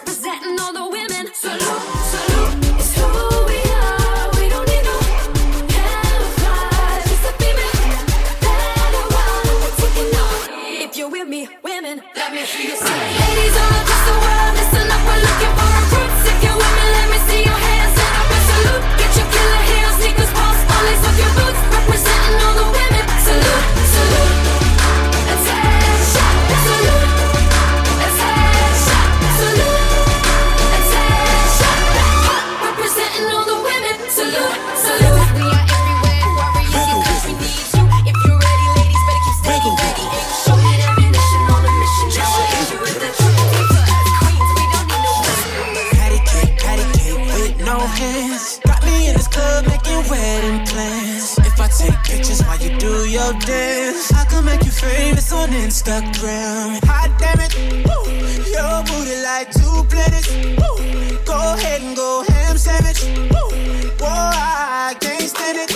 I'll 54.38 54.44
make 54.44 54.64
you 54.64 54.70
famous 54.70 55.32
on 55.32 55.48
Instagram. 55.48 56.78
Hot 56.84 57.10
damn 57.18 57.40
it, 57.40 57.52
woo. 57.88 58.06
Your 58.46 58.84
booty 58.86 59.20
like 59.20 59.50
two 59.50 59.82
planets. 59.90 60.30
Woo. 60.30 61.18
Go 61.26 61.54
ahead 61.54 61.82
and 61.82 61.96
go 61.96 62.22
ham 62.22 62.56
sandwich. 62.56 63.02
Woo. 63.02 63.50
Whoa, 63.98 64.06
I 64.06 64.94
can't 65.00 65.22
stand 65.22 65.58
it. 65.58 65.70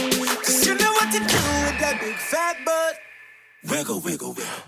Cause 0.45 0.65
you 0.65 0.77
know 0.77 0.93
what 0.93 1.11
to 1.11 1.19
do 1.19 1.43
with 1.67 1.79
that 1.83 1.99
big 2.01 2.15
fat 2.15 2.57
butt. 2.65 2.99
Wiggle, 3.69 3.99
wiggle, 3.99 4.33
wiggle. 4.33 4.63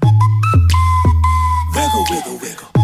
Wiggle, 1.73 2.05
wiggle, 2.11 2.39
wiggle. 2.39 2.84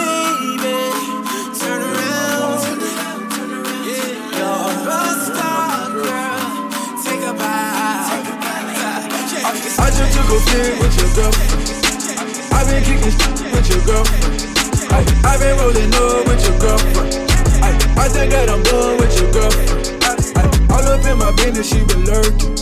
I 9.81 9.89
just 9.89 10.13
took 10.13 10.29
a 10.29 10.39
flick 10.45 10.77
with 10.77 10.93
your 10.93 11.09
girlfriend. 11.17 12.53
i 12.53 12.61
been 12.69 12.83
kicking 12.85 13.17
with 13.49 13.67
your 13.67 13.81
girlfriend. 13.89 14.61
Ay, 14.93 15.03
i 15.25 15.33
been 15.41 15.57
rolling 15.57 15.89
up 15.97 16.27
with 16.29 16.41
your 16.45 16.57
girlfriend. 16.61 17.17
Ay, 17.65 17.73
I 17.97 18.07
think 18.07 18.31
that 18.31 18.47
I'm 18.49 18.61
done 18.61 19.01
with 19.01 19.09
your 19.17 19.31
girlfriend. 19.33 19.97
Ay, 20.05 20.45
all 20.69 20.85
up 20.85 21.01
in 21.01 21.17
my 21.17 21.33
business, 21.33 21.65
she 21.65 21.81
been 21.89 22.05
lurking. 22.05 22.53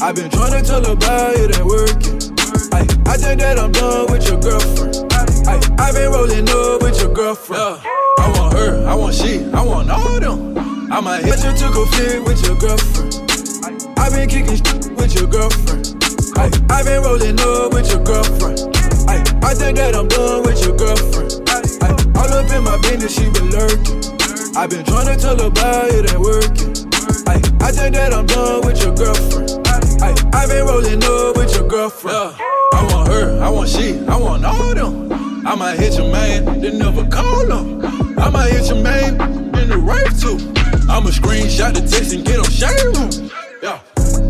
i 0.00 0.12
been 0.12 0.30
trying 0.30 0.56
to 0.56 0.62
tell 0.64 0.82
her 0.82 0.96
about 0.96 1.36
it 1.36 1.52
ain't 1.52 1.68
working. 1.68 2.16
Ay, 2.72 2.88
I 3.04 3.20
think 3.20 3.40
that 3.44 3.60
I'm 3.60 3.72
done 3.72 4.08
with 4.08 4.24
your 4.24 4.40
girlfriend. 4.40 5.12
Ay, 5.44 5.60
i 5.76 5.92
been 5.92 6.08
rolling 6.08 6.48
up 6.48 6.80
with 6.80 6.96
your 7.04 7.12
girlfriend. 7.12 7.84
I 8.16 8.32
want 8.32 8.56
her, 8.56 8.86
I 8.88 8.94
want 8.94 9.14
she, 9.14 9.44
I 9.52 9.60
want 9.60 9.90
all 9.90 10.18
them. 10.18 10.56
I 10.90 11.00
might 11.00 11.22
hit 11.22 11.44
you 11.44 11.52
took 11.52 11.76
a 11.76 11.84
flick 11.92 12.24
with 12.24 12.40
your 12.48 12.56
girlfriend. 12.56 13.92
i 14.00 14.08
been 14.08 14.24
kicking 14.24 14.56
with 14.96 15.14
your 15.14 15.28
girlfriend. 15.28 15.91
Ay, 16.36 16.50
i 16.70 16.82
been 16.82 17.02
rolling 17.02 17.38
up 17.40 17.72
with 17.74 17.90
your 17.90 18.02
girlfriend. 18.04 18.58
Ay, 19.08 19.22
I 19.42 19.54
think 19.54 19.76
that 19.76 19.94
I'm 19.94 20.08
done 20.08 20.42
with 20.42 20.60
your 20.64 20.76
girlfriend. 20.76 21.42
Ay, 21.48 21.92
all 22.16 22.32
up 22.32 22.50
in 22.50 22.64
my 22.64 22.78
business, 22.82 23.14
she 23.14 23.28
been 23.30 23.50
lurking. 23.50 24.00
I've 24.56 24.70
been 24.70 24.84
trying 24.84 25.06
to 25.06 25.16
tell 25.16 25.38
her 25.38 25.46
about 25.46 25.90
it 25.90 26.10
ain't 26.10 26.20
working. 26.20 26.72
Ay, 27.28 27.40
I 27.60 27.72
think 27.72 27.94
that 27.94 28.12
I'm 28.12 28.26
done 28.26 28.66
with 28.66 28.82
your 28.82 28.94
girlfriend. 28.94 29.66
Ay, 30.02 30.14
i 30.32 30.46
been 30.46 30.64
rolling 30.66 31.02
up 31.04 31.36
with 31.36 31.54
your 31.54 31.68
girlfriend. 31.68 32.34
I 32.72 32.88
want 32.90 33.08
her, 33.08 33.42
I 33.42 33.48
want 33.50 33.68
she, 33.68 33.98
I 34.06 34.16
want 34.16 34.44
all 34.44 34.74
them. 34.74 35.12
I 35.46 35.54
might 35.54 35.78
hit 35.78 35.94
your 35.94 36.10
man, 36.10 36.60
then 36.60 36.78
never 36.78 37.06
call 37.08 37.50
him. 37.50 37.84
I 38.18 38.30
might 38.30 38.52
hit 38.52 38.66
your 38.68 38.82
man 38.82 39.20
in 39.58 39.68
the 39.68 39.78
rave 39.78 40.18
too. 40.18 40.38
I'ma 40.88 41.10
screenshot 41.10 41.74
the 41.74 41.80
text 41.80 42.12
and 42.14 42.24
get 42.24 42.38
on 42.38 42.50
shade 42.50 42.96
room. 42.96 43.30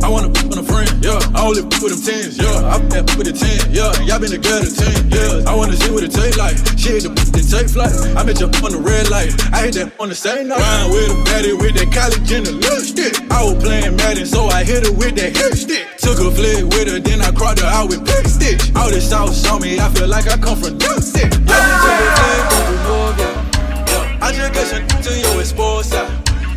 Yeah. 0.03 0.09
I 0.09 0.11
wanna 0.11 0.35
f 0.35 0.51
on 0.51 0.59
a 0.59 0.63
friend, 0.67 0.91
yeah. 0.99 1.19
I 1.35 1.47
only 1.47 1.63
f 1.63 1.79
with 1.79 1.95
them 1.95 2.03
tens, 2.03 2.35
yeah. 2.35 2.51
I 2.67 2.75
f 2.91 3.07
with 3.15 3.31
the 3.31 3.35
ten, 3.35 3.71
yeah. 3.71 3.95
Y'all 4.03 4.19
been 4.19 4.35
together 4.35 4.67
ten 4.67 5.11
years. 5.11 5.47
I 5.47 5.55
wanna 5.55 5.79
see 5.79 5.91
what 5.95 6.03
it 6.03 6.11
take 6.11 6.37
like. 6.37 6.59
She 6.75 6.99
hit 6.99 7.07
the 7.07 7.15
then 7.15 7.47
take 7.47 7.71
flight. 7.71 7.95
I 8.19 8.27
met 8.27 8.41
you 8.43 8.51
on 8.51 8.73
the 8.75 8.83
red 8.83 9.11
light. 9.11 9.31
I 9.55 9.71
hit 9.71 9.79
that 9.79 9.95
on 10.01 10.09
the 10.09 10.19
same 10.19 10.49
night. 10.49 10.59
Ryan 10.59 10.91
with 10.91 11.15
a 11.15 11.19
baddie 11.23 11.55
with 11.55 11.75
that 11.79 11.95
college 11.95 12.27
and 12.35 12.47
the 12.47 12.53
lipstick. 12.53 13.15
I 13.31 13.47
was 13.47 13.63
playing 13.63 13.95
Madden, 13.97 14.27
so 14.27 14.51
I 14.51 14.65
hit 14.65 14.83
her 14.87 14.93
with 14.93 15.15
that 15.23 15.37
hip 15.39 15.55
stick. 15.55 15.87
Took 16.03 16.19
a 16.19 16.31
flick 16.35 16.67
with 16.75 16.91
her, 16.91 16.99
then 16.99 17.23
I 17.23 17.31
crossed 17.31 17.63
her 17.63 17.71
out 17.71 17.89
with 17.89 18.03
pick 18.03 18.27
stitch. 18.27 18.75
All 18.75 18.91
this 18.91 19.07
sauce 19.07 19.47
on 19.47 19.63
me, 19.63 19.79
I 19.79 19.87
feel 19.95 20.09
like 20.09 20.27
I 20.27 20.37
come 20.37 20.59
from 20.59 20.83
Dipstick. 20.83 21.31
Yeah, 21.47 21.55
I 21.55 21.95
the 21.95 23.23
yeah. 23.23 23.39
yeah. 23.87 24.27
I 24.27 24.33
just 24.35 24.51
got 24.51 24.67
some 24.67 24.83
to 24.83 25.13
your 25.15 25.39
esposa. 25.39 26.03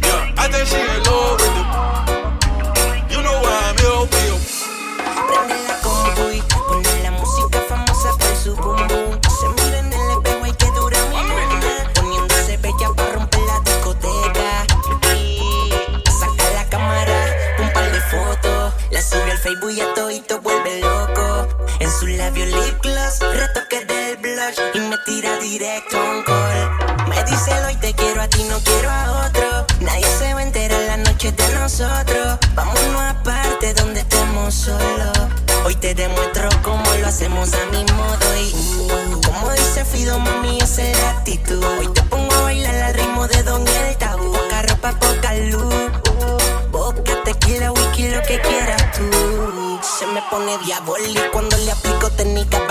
Yeah, 0.01 0.33
I 0.33 0.49
think 0.49 0.65
she 0.65 0.81
in 0.81 1.03
love 1.05 1.34
directo 25.49 25.97
un 25.97 26.23
call. 26.23 27.07
Me 27.07 27.23
dice 27.23 27.51
hoy 27.65 27.75
te 27.75 27.93
quiero 27.93 28.21
a 28.21 28.27
ti, 28.27 28.43
no 28.49 28.57
quiero 28.59 28.89
a 28.89 29.27
otro. 29.27 29.65
Nadie 29.79 30.05
se 30.17 30.33
va 30.33 30.39
a 30.39 30.43
enterar 30.43 30.81
la 30.81 30.97
noche 30.97 31.31
de 31.31 31.47
nosotros. 31.53 32.39
Vámonos 32.55 33.01
aparte 33.01 33.73
donde 33.75 34.01
estemos 34.01 34.53
solos. 34.53 35.17
Hoy 35.65 35.75
te 35.75 35.93
demuestro 35.93 36.49
cómo 36.63 36.83
lo 36.99 37.07
hacemos 37.07 37.53
a 37.53 37.65
mi 37.71 37.83
modo 37.93 38.27
y 38.39 39.21
como 39.25 39.51
dice 39.51 39.85
Fido, 39.85 40.19
mami, 40.19 40.59
esa 40.59 40.83
es 40.83 40.99
la 41.01 41.09
actitud. 41.11 41.63
Hoy 41.79 41.87
te 41.93 42.01
pongo 42.03 42.33
a 42.33 42.41
bailar 42.41 42.75
al 42.75 42.93
ritmo 42.93 43.27
de 43.27 43.43
Don 43.43 43.67
el 43.67 43.97
tabú. 43.97 44.33
Ropa, 44.67 44.91
poca 44.99 45.35
luz. 45.35 45.75
Boca, 46.71 47.23
tequila, 47.23 47.71
whisky, 47.71 48.09
lo 48.09 48.21
que 48.23 48.39
quieras 48.41 48.91
tú. 48.93 49.79
Se 49.81 50.07
me 50.07 50.21
pone 50.31 50.57
diabólico 50.65 51.21
cuando 51.31 51.55
le 51.57 51.71
aplico 51.71 52.09
técnica 52.11 52.64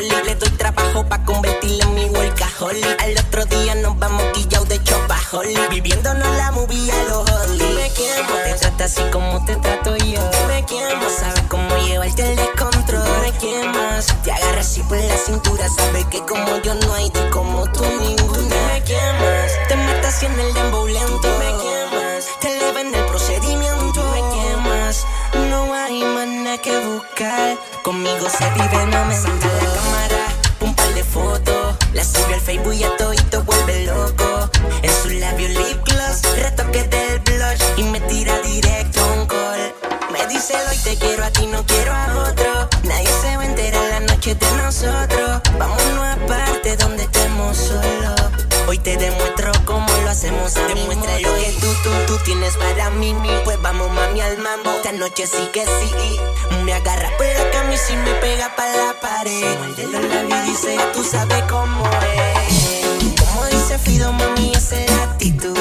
le 0.00 0.34
doy 0.34 0.50
trabajo 0.50 1.06
para 1.08 1.24
convertirla 1.24 1.84
en 1.84 1.94
mi 1.94 2.04
workaholic. 2.06 3.02
Al 3.02 3.18
otro 3.18 3.44
día 3.46 3.74
nos 3.76 3.98
vamos 3.98 4.24
guillados 4.34 4.68
de 4.68 4.82
chopaholic, 4.82 5.70
viviéndonos 5.70 6.36
la 6.36 6.50
movie 6.52 6.92
a 6.92 7.04
los 7.04 7.30
holly. 7.30 7.58
Dime 7.58 7.90
quién 7.94 8.26
más 8.26 8.44
te 8.44 8.54
trata 8.54 8.84
así 8.84 9.02
como 9.10 9.44
te 9.44 9.56
trato 9.56 9.96
yo. 9.96 10.20
Dime 10.30 10.64
quién 10.66 10.98
más 10.98 11.12
sabe 11.12 11.42
cómo 11.48 11.76
llevarte 11.78 12.30
el 12.30 12.36
descontrol. 12.36 13.04
Dime 13.04 13.32
quién 13.38 13.72
más 13.72 14.06
te 14.22 14.32
agarra 14.32 14.60
así 14.60 14.82
por 14.82 14.98
la 14.98 15.16
cintura, 15.16 15.68
sabe 15.68 16.04
que 16.10 16.20
como 16.20 16.58
yo 16.62 16.74
no 16.74 16.94
hay 16.94 17.08
de 17.10 17.30
como 17.30 17.66
tú 17.72 17.82
ninguna. 17.84 18.38
Dime 18.38 18.82
quién 18.84 19.18
más 19.18 19.52
te 19.68 19.76
mata 19.76 20.08
así 20.08 20.26
en 20.26 20.38
el 20.38 20.52
dembow 20.52 20.86
lento. 20.86 21.20
Dime 21.22 21.54
quién 21.60 21.90
más 21.94 22.24
que 26.58 26.78
buscar. 26.78 27.56
Conmigo 27.82 28.28
se 28.28 28.48
vive, 28.50 28.86
no 28.86 29.04
me 29.06 29.14
saca 29.14 29.48
la 29.48 29.74
cámara. 29.74 30.26
Un 30.60 30.74
par 30.74 30.94
de 30.94 31.04
fotos, 31.04 31.76
la 31.92 32.04
sube 32.04 32.34
al 32.34 32.40
Facebook 32.40 32.74
y 32.74 32.84
a 32.84 32.96
todito 32.96 33.42
vuelve 33.42 33.84
loco. 33.84 34.50
En 34.82 34.90
su 35.02 35.10
labio 35.10 35.48
lip 35.48 35.84
gloss, 35.84 36.22
retoque 36.36 36.84
del 36.84 37.18
blush 37.20 37.62
y 37.76 37.82
me 37.84 38.00
tira 38.00 38.38
directo 38.40 39.00
un 39.14 39.26
call. 39.26 39.74
Me 40.12 40.26
dice 40.26 40.54
hoy 40.68 40.76
te 40.84 40.96
quiero 40.96 41.24
a 41.24 41.30
ti, 41.30 41.46
no 41.46 41.64
quiero 41.66 41.92
a 41.92 42.28
otro. 42.28 42.45
Hacemos 50.16 50.56
a 50.56 50.66
Demuestra 50.66 51.20
lo 51.20 51.34
que 51.34 51.52
tú, 51.60 51.66
tú, 51.82 51.90
tú 52.06 52.18
tienes 52.24 52.56
para 52.56 52.88
mí. 52.88 53.14
Pues 53.44 53.60
vamos 53.60 53.90
mami 53.90 54.20
al 54.22 54.38
mambo. 54.38 54.70
Esta 54.70 54.92
noche 54.92 55.26
sí 55.26 55.50
que 55.52 55.64
sí. 55.64 56.18
Me 56.64 56.72
agarra 56.72 57.10
por 57.18 57.26
la 57.26 57.50
camisa 57.50 57.92
y 57.92 57.96
me 57.96 58.14
pega 58.14 58.54
para 58.56 58.76
la 58.76 59.00
pared. 59.00 59.74
Se 59.76 59.86
los 59.86 60.02
labios 60.02 60.46
y 60.46 60.50
dice 60.50 60.78
tú 60.94 61.04
sabes 61.04 61.42
cómo 61.50 61.84
es 61.86 63.20
Como 63.20 63.44
dice 63.46 63.78
Fido 63.78 64.10
mami 64.12 64.52
esa 64.54 64.80
es 64.80 64.90
la 64.90 65.02
actitud 65.02 65.55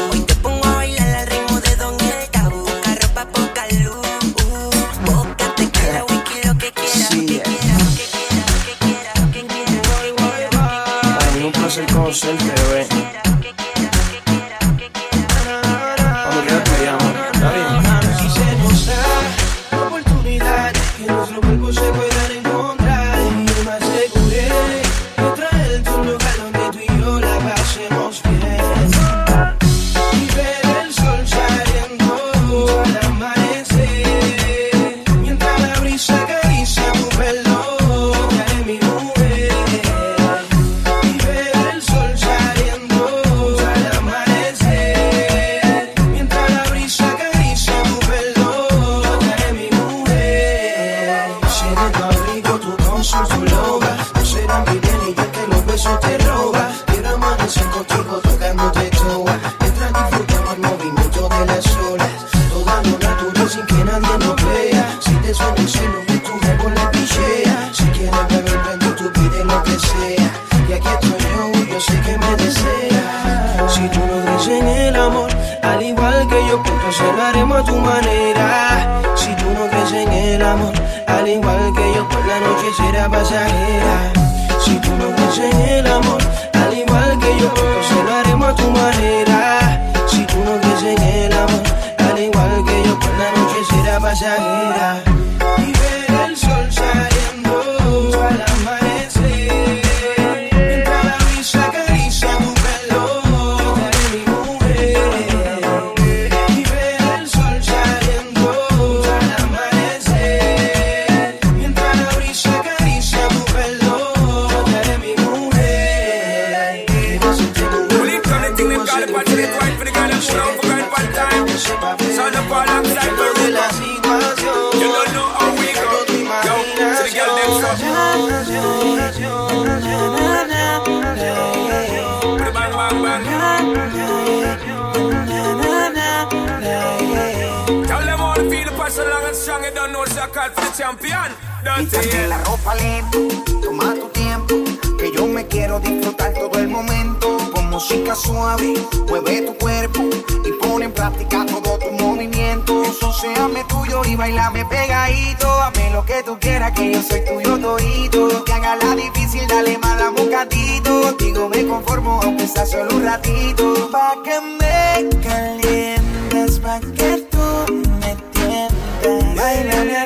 champion. 140.76 141.32
Quítate 141.78 142.28
la 142.28 142.38
ropa 142.44 142.76
lento, 142.76 143.20
toma 143.64 143.94
tu 143.94 144.08
tiempo, 144.10 144.56
que 145.00 145.12
yo 145.12 145.26
me 145.26 145.48
quiero 145.48 145.80
disfrutar 145.80 146.34
todo 146.34 146.60
el 146.60 146.68
momento. 146.68 147.38
Con 147.54 147.70
música 147.70 148.14
suave, 148.14 148.74
mueve 149.08 149.42
tu 149.42 149.56
cuerpo 149.58 150.04
y 150.46 150.52
pone 150.62 150.86
en 150.86 150.92
práctica 150.92 151.46
todo 151.46 151.80
tu 151.80 151.92
movimiento. 152.04 152.84
Ensuciame 152.84 153.64
tuyo 153.66 154.02
y 154.06 154.16
bailame 154.16 154.66
pegadito. 154.66 155.50
Hazme 155.62 155.92
lo 155.92 156.06
que 156.06 156.22
tú 156.24 156.38
quieras, 156.40 156.72
que 156.74 156.92
yo 156.92 157.02
soy 157.02 157.22
tuyo 157.26 157.58
todito. 157.58 158.44
Que 158.44 158.54
haga 158.54 158.76
la 158.76 158.96
difícil, 158.96 159.48
dale 159.48 159.78
más 159.78 160.00
la 160.00 160.10
bocadito. 160.10 161.02
Contigo 161.02 161.50
me 161.50 161.66
conformo, 161.66 162.20
aunque 162.22 162.48
sea 162.48 162.66
solo 162.66 162.96
un 162.96 163.04
ratito. 163.04 163.90
Pa' 163.92 164.16
que 164.24 164.42
me 164.42 165.10
calientes, 165.24 166.60
pa' 166.60 166.80
que 166.80 167.26
tú 167.32 167.74
me 168.02 168.16
tiendas. 168.34 169.36
Bailame 169.36 170.05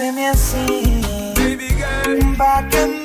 Sedúceme 0.00 0.28
así. 0.28 1.02
Pa' 2.38 2.66
que 2.70 2.86
me 2.86 2.99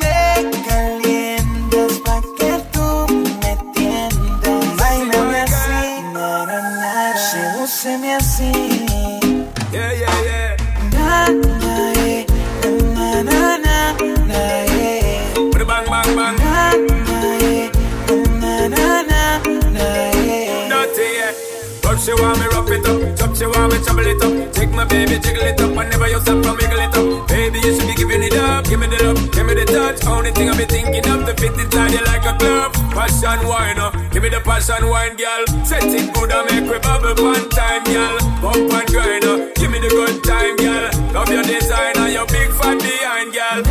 Take 24.65 24.73
my 24.73 24.83
baby, 24.85 25.19
jiggle 25.19 25.43
it 25.45 25.61
up, 25.61 25.77
and 25.77 25.89
never 25.91 26.07
you 26.09 26.19
stop 26.21 26.43
from 26.43 26.57
wiggle 26.57 26.81
it 26.81 26.97
up. 26.97 27.27
Baby, 27.27 27.59
you 27.59 27.77
should 27.77 27.85
be 27.85 27.93
giving 27.93 28.23
it 28.23 28.33
up, 28.33 28.65
give 28.65 28.79
me 28.79 28.87
the 28.87 28.97
love, 29.03 29.31
give 29.31 29.45
me 29.45 29.53
the 29.53 29.63
touch. 29.63 30.03
Only 30.07 30.31
thing 30.31 30.49
I 30.49 30.57
be 30.57 30.65
thinking 30.65 31.05
of 31.05 31.21
the 31.27 31.37
fit 31.37 31.53
inside 31.53 31.91
you 31.93 32.01
like 32.01 32.25
a 32.25 32.33
glove. 32.33 32.73
Passion 32.89 33.45
wine, 33.45 33.77
uh, 33.77 33.91
give 34.09 34.23
me 34.23 34.29
the 34.29 34.41
passion 34.41 34.89
wine, 34.89 35.15
girl. 35.17 35.45
Set 35.69 35.85
it 35.85 36.11
good 36.15 36.31
and 36.33 36.49
make 36.49 36.65
we 36.65 36.79
bubble 36.81 37.13
one 37.13 37.47
time, 37.53 37.83
girl. 37.85 38.17
Bump 38.41 38.73
and 38.73 38.87
grind, 38.89 39.25
uh, 39.29 39.53
give 39.53 39.69
me 39.69 39.77
the 39.77 39.89
good 39.89 40.23
time, 40.25 40.57
girl. 40.57 40.89
Love 41.13 41.29
your 41.29 41.43
design 41.43 41.93
and 42.01 42.13
your 42.13 42.25
big 42.25 42.49
fat 42.57 42.81
behind, 42.81 43.37
girl. 43.37 43.61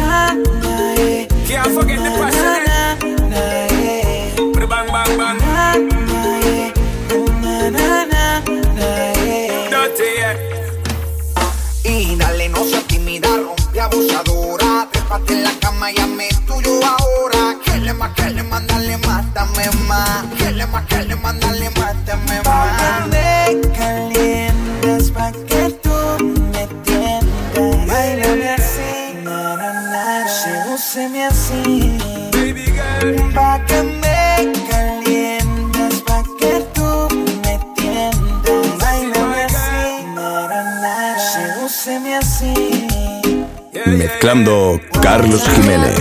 Can't 1.50 1.74
forget 1.74 2.03
más, 19.70 20.22
dame 20.24 20.26
más. 20.26 20.36
Que 20.36 20.50
le 20.52 20.66
más, 20.66 20.86
que 20.86 21.04
le 21.04 21.16
más, 21.16 21.40
dale 21.40 21.70
más, 21.70 22.06
dame 22.06 22.36
más. 22.42 22.44
Pa' 22.44 23.04
que 23.04 23.08
me 23.10 23.60
calientes, 23.76 25.10
pa' 25.10 25.32
que 25.32 25.70
tú 25.82 26.24
me 26.52 26.66
tiendas. 26.84 27.86
Bailame 27.86 28.50
así, 28.50 29.14
na, 29.22 29.56
na, 29.56 29.72
na. 29.92 30.28
Sedúceme 30.28 31.26
así. 31.26 31.98
Pa' 33.34 33.64
que 33.66 33.82
me 33.82 34.52
calientes, 34.70 36.00
pa' 36.02 36.22
que 36.38 36.64
tú 36.74 37.08
me 37.42 37.58
tiendas. 37.76 38.78
Bailame 38.78 39.44
así, 39.44 40.04
na, 40.14 40.48
na, 40.48 40.60
na. 40.80 41.18
Sedúceme 41.18 42.16
así. 42.16 42.54
Mezclando 43.86 44.80
Carlos 45.02 45.42
Jiménez. 45.48 46.00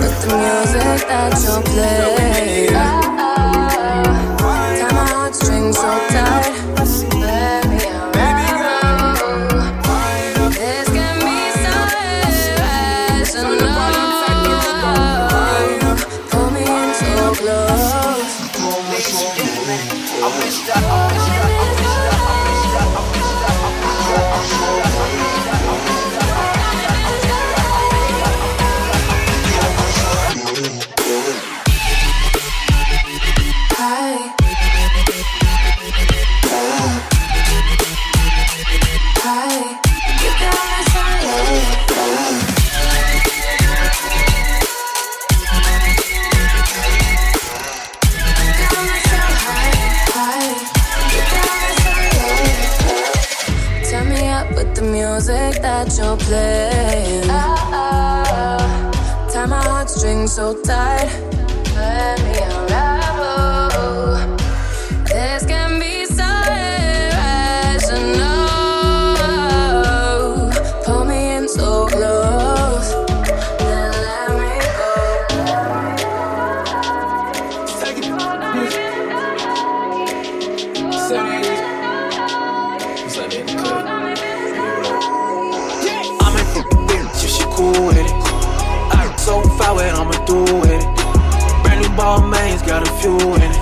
Few 93.03 93.17
in 93.17 93.41
it. 93.41 93.57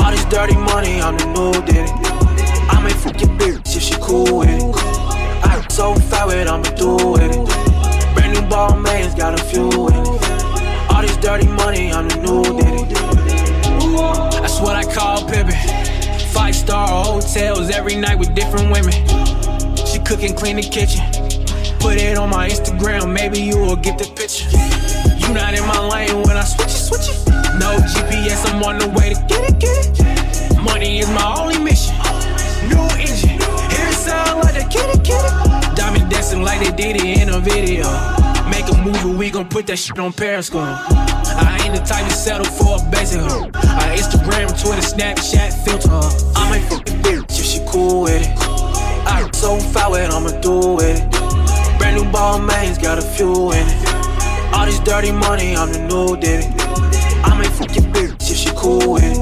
All 0.00 0.10
this 0.10 0.24
dirty 0.24 0.56
money, 0.56 0.98
I'm 0.98 1.18
the 1.18 1.26
new 1.36 1.52
did 1.66 1.84
it. 1.84 1.90
I'm 2.72 2.86
in 2.86 2.96
for 2.96 3.10
your 3.10 3.28
bitch 3.36 3.76
if 3.76 3.82
she 3.82 3.94
cool 4.00 4.38
with 4.38 4.48
it. 4.48 4.62
I 5.44 5.62
so 5.68 5.94
far 5.94 6.28
what 6.28 6.48
I'ma 6.48 6.62
do 6.74 6.96
with 7.10 7.20
it. 7.20 8.14
Brand 8.14 8.32
new 8.32 8.40
Balmains 8.48 9.14
got 9.18 9.38
a 9.38 9.44
few 9.44 9.68
in 9.68 9.94
it. 9.94 10.08
All 10.90 11.02
this 11.02 11.14
dirty 11.18 11.46
money, 11.46 11.92
I'm 11.92 12.08
the 12.08 12.16
new 12.24 12.42
did 12.42 12.72
it. 12.72 14.40
That's 14.40 14.58
what 14.60 14.76
I 14.76 14.84
call 14.90 15.28
pimpin'. 15.28 16.32
Five 16.32 16.56
star 16.56 16.88
hotels 16.88 17.68
every 17.68 17.96
night 17.96 18.18
with 18.18 18.34
different 18.34 18.72
women. 18.72 18.94
She 19.84 19.98
cook 19.98 20.22
and 20.22 20.34
clean 20.34 20.56
the 20.56 20.62
kitchen. 20.62 21.04
Put 21.80 21.98
it 21.98 22.16
on 22.16 22.30
my 22.30 22.48
Instagram, 22.48 23.12
maybe 23.12 23.42
you 23.42 23.58
will 23.58 23.76
get 23.76 23.98
the 23.98 24.06
picture. 24.16 24.73
You 25.26 25.34
not 25.34 25.54
in 25.54 25.66
my 25.66 25.80
lane 25.88 26.22
when 26.22 26.36
I 26.36 26.44
switch 26.44 26.68
it, 26.68 26.84
switch 26.84 27.08
it. 27.08 27.16
No 27.58 27.76
GPS, 27.80 28.44
I'm 28.52 28.62
on 28.62 28.78
the 28.78 28.88
way 28.88 29.08
to 29.08 29.18
get 29.26 29.48
it, 29.48 29.58
get 29.58 29.88
it. 29.88 30.62
Money 30.62 30.98
is 30.98 31.08
my 31.08 31.36
only 31.38 31.58
mission. 31.58 31.96
New 32.68 32.84
engine, 33.00 33.40
hear 33.72 33.88
it 33.88 33.94
sound 33.94 34.44
like 34.44 34.56
a 34.60 34.68
kitty, 34.68 34.98
kitty. 35.00 35.30
Diamond 35.74 36.10
dancing 36.10 36.42
like 36.42 36.60
they 36.60 36.72
did 36.76 36.96
it 36.96 37.22
in 37.22 37.30
a 37.30 37.40
video. 37.40 37.88
Make 38.50 38.68
a 38.68 38.76
movie, 38.76 39.16
we 39.16 39.30
gon' 39.30 39.48
put 39.48 39.66
that 39.68 39.78
shit 39.78 39.98
on 39.98 40.12
Periscope. 40.12 40.60
I 40.60 41.58
ain't 41.64 41.74
the 41.74 41.80
type 41.80 42.06
to 42.06 42.14
settle 42.14 42.44
for 42.44 42.76
a 42.76 42.90
basic 42.90 43.20
hoe. 43.20 43.50
I 43.54 43.96
Instagram, 43.96 44.52
Twitter, 44.60 44.84
Snapchat, 44.84 45.64
filter. 45.64 45.88
I 46.36 46.50
might 46.50 46.64
fuck 46.68 46.86
a 46.88 46.92
bitch 47.00 47.38
if 47.38 47.46
she 47.46 47.64
cool 47.66 48.02
with 48.02 48.20
it. 48.20 48.28
I 49.06 49.28
so 49.32 49.56
with 49.56 50.00
it, 50.00 50.10
I'ma 50.10 50.38
do 50.40 50.78
it. 50.80 51.00
Brand 51.78 51.96
new 51.96 52.04
Balmains, 52.12 52.80
got 52.82 52.98
a 52.98 53.02
few 53.02 53.52
in 53.52 53.66
it. 53.66 53.83
All 54.54 54.66
this 54.66 54.78
dirty 54.80 55.10
money, 55.10 55.56
I'm 55.56 55.72
the 55.72 55.80
new 55.80 56.16
did 56.16 56.44
it. 56.44 56.50
I 57.24 57.36
might 57.36 57.48
fuck 57.48 57.74
your 57.74 57.84
bitch 57.92 58.30
if 58.30 58.36
she 58.36 58.50
cool 58.54 58.94
with 58.94 59.02
it. 59.02 59.18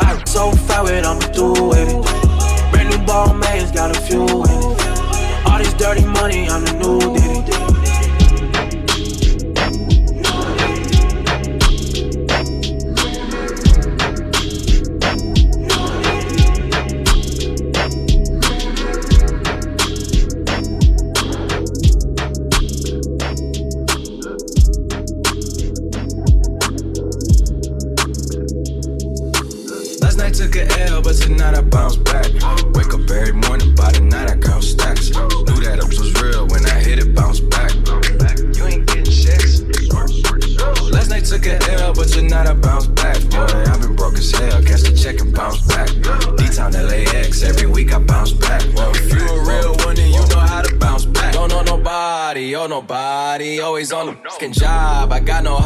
I 0.00 0.20
so 0.26 0.50
foul 0.50 0.84
with 0.84 1.04
I'ma 1.04 1.26
do 1.32 1.52
with 1.68 1.88
it. 1.92 2.72
Brand 2.72 2.88
new 2.88 3.04
Balmains, 3.06 3.74
got 3.74 3.94
a 3.94 4.00
few 4.00 4.22
in 4.24 4.48
it. 4.48 5.46
All 5.46 5.58
this 5.58 5.74
dirty 5.74 6.06
money, 6.06 6.48
I'm 6.48 6.64
the 6.64 6.72
new 6.72 6.98
did 7.14 7.25
fucking 54.24 54.52
job. 54.52 55.12
I 55.12 55.20
got 55.20 55.44
no 55.44 55.56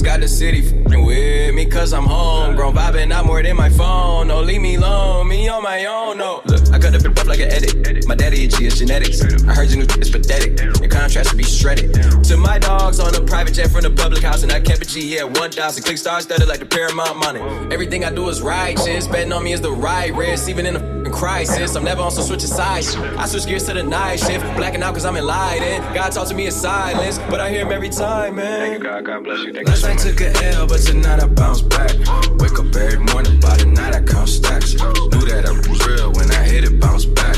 hobbies, 0.00 0.02
got 0.02 0.20
the 0.20 0.28
city 0.28 0.62
fing 0.62 1.04
with 1.04 1.54
me, 1.54 1.66
cause 1.66 1.92
I'm 1.92 2.04
home, 2.04 2.46
homegrown. 2.46 2.74
Vibing 2.74 3.12
out 3.12 3.26
more 3.26 3.42
than 3.42 3.56
my 3.56 3.68
phone, 3.70 4.28
no, 4.28 4.40
leave 4.40 4.60
me 4.60 4.76
alone, 4.76 5.28
me 5.28 5.48
on 5.48 5.62
my 5.62 5.84
own, 5.84 6.18
no. 6.18 6.42
Look, 6.46 6.70
I 6.70 6.78
cut 6.78 6.92
the 6.92 7.00
bit 7.02 7.18
up 7.18 7.26
like 7.26 7.40
an 7.40 7.50
edit. 7.50 8.06
My 8.06 8.14
daddy 8.14 8.44
a 8.44 8.48
G 8.48 8.66
is 8.66 8.78
genetics. 8.78 9.22
I 9.22 9.54
heard 9.54 9.70
you 9.70 9.76
new 9.76 9.86
it's 9.98 10.10
pathetic. 10.10 10.60
Your 10.80 10.88
contrast 10.88 11.30
should 11.30 11.38
be 11.38 11.44
shredded. 11.44 11.92
To 12.24 12.36
my 12.36 12.58
dogs 12.58 13.00
on 13.00 13.14
a 13.14 13.20
private 13.20 13.54
jet 13.54 13.70
from 13.70 13.82
the 13.82 13.90
public 13.90 14.22
house, 14.22 14.42
and 14.42 14.52
I 14.52 14.60
kept 14.60 14.82
a 14.82 14.86
G, 14.86 15.16
yeah, 15.16 15.24
1,000. 15.24 15.82
Click 15.82 15.98
stars 15.98 16.24
studded 16.24 16.48
like 16.48 16.60
the 16.60 16.66
Paramount 16.66 17.18
money. 17.18 17.40
Everything 17.72 18.04
I 18.04 18.10
do 18.10 18.28
is 18.28 18.42
righteous. 18.42 19.06
Betting 19.06 19.32
on 19.32 19.44
me 19.44 19.52
is 19.52 19.60
the 19.60 19.72
right 19.72 20.14
risk, 20.14 20.48
even 20.48 20.66
in 20.66 20.76
a 20.76 21.00
crisis. 21.10 21.74
I'm 21.76 21.84
never 21.84 22.02
on 22.02 22.10
some 22.10 22.24
switch 22.24 22.44
of 22.44 22.50
sides. 22.50 22.96
I 22.96 23.26
switch 23.26 23.46
gears 23.46 23.64
to 23.64 23.74
the 23.74 23.82
night 23.82 24.20
shift. 24.20 24.44
Blacking 24.56 24.82
out 24.82 24.94
cause 24.94 25.04
I'm 25.04 25.16
enlightened. 25.16 25.82
God 25.94 26.10
talks 26.12 26.30
to 26.30 26.34
me 26.34 26.46
in 26.46 26.52
silence, 26.52 27.18
but 27.30 27.40
I 27.40 27.50
hear 27.50 27.66
him 27.66 27.72
every 27.72 27.88
time, 27.88 28.36
man. 28.36 28.60
Thank 28.60 28.82
you, 28.82 28.88
God. 28.88 29.04
God 29.04 29.24
bless 29.24 29.40
you. 29.40 29.52
Thank 29.52 29.68
Last 29.68 29.82
night 29.90 29.98
took 29.98 30.20
a 30.20 30.44
L, 30.54 30.66
but 30.66 30.80
tonight 30.80 31.20
I 31.20 31.26
bounce 31.26 31.62
back. 31.62 31.90
Wake 32.38 32.58
up 32.58 32.74
every 32.76 32.98
morning, 33.10 33.40
by 33.40 33.56
the 33.56 33.66
night 33.66 33.94
I 33.94 34.02
count 34.02 34.28
stacks. 34.28 34.74
Knew 34.74 35.24
that 35.26 35.44
I 35.46 35.52
was 35.52 35.86
real 35.86 36.12
when 36.12 36.30
I 36.30 36.42
hit 36.44 36.64
it, 36.64 36.78
bounce 36.80 37.06
back. 37.06 37.36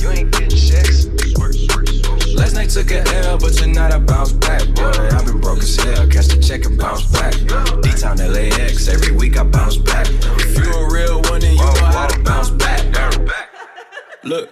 You 0.00 0.10
ain't 0.10 0.32
getting 0.32 0.50
checks. 0.50 1.06
Last 2.34 2.54
night 2.54 2.70
took 2.70 2.90
a 2.90 3.06
L, 3.26 3.38
but 3.38 3.52
tonight 3.52 3.92
I 3.92 3.98
bounce 3.98 4.32
back. 4.32 4.62
Boy, 4.74 4.90
I've 5.14 5.26
been 5.26 5.40
broke 5.40 5.58
as 5.58 5.76
hell, 5.76 6.06
catch 6.08 6.28
the 6.28 6.42
check 6.42 6.64
and 6.64 6.78
bounce 6.78 7.04
back. 7.12 7.34
D-Town 7.82 8.18
LAX, 8.18 8.88
every 8.88 9.12
week 9.12 9.38
I 9.38 9.44
bounce 9.44 9.76
back. 9.76 10.08
If 10.42 10.56
you 10.58 10.72
a 10.72 10.92
real 10.92 11.22
one, 11.30 11.40
then 11.40 11.52
you 11.52 11.58
know 11.58 11.86
how 11.86 12.06
to 12.08 12.18
bounce 12.20 12.50
back. 12.50 12.80
Look. 14.24 14.50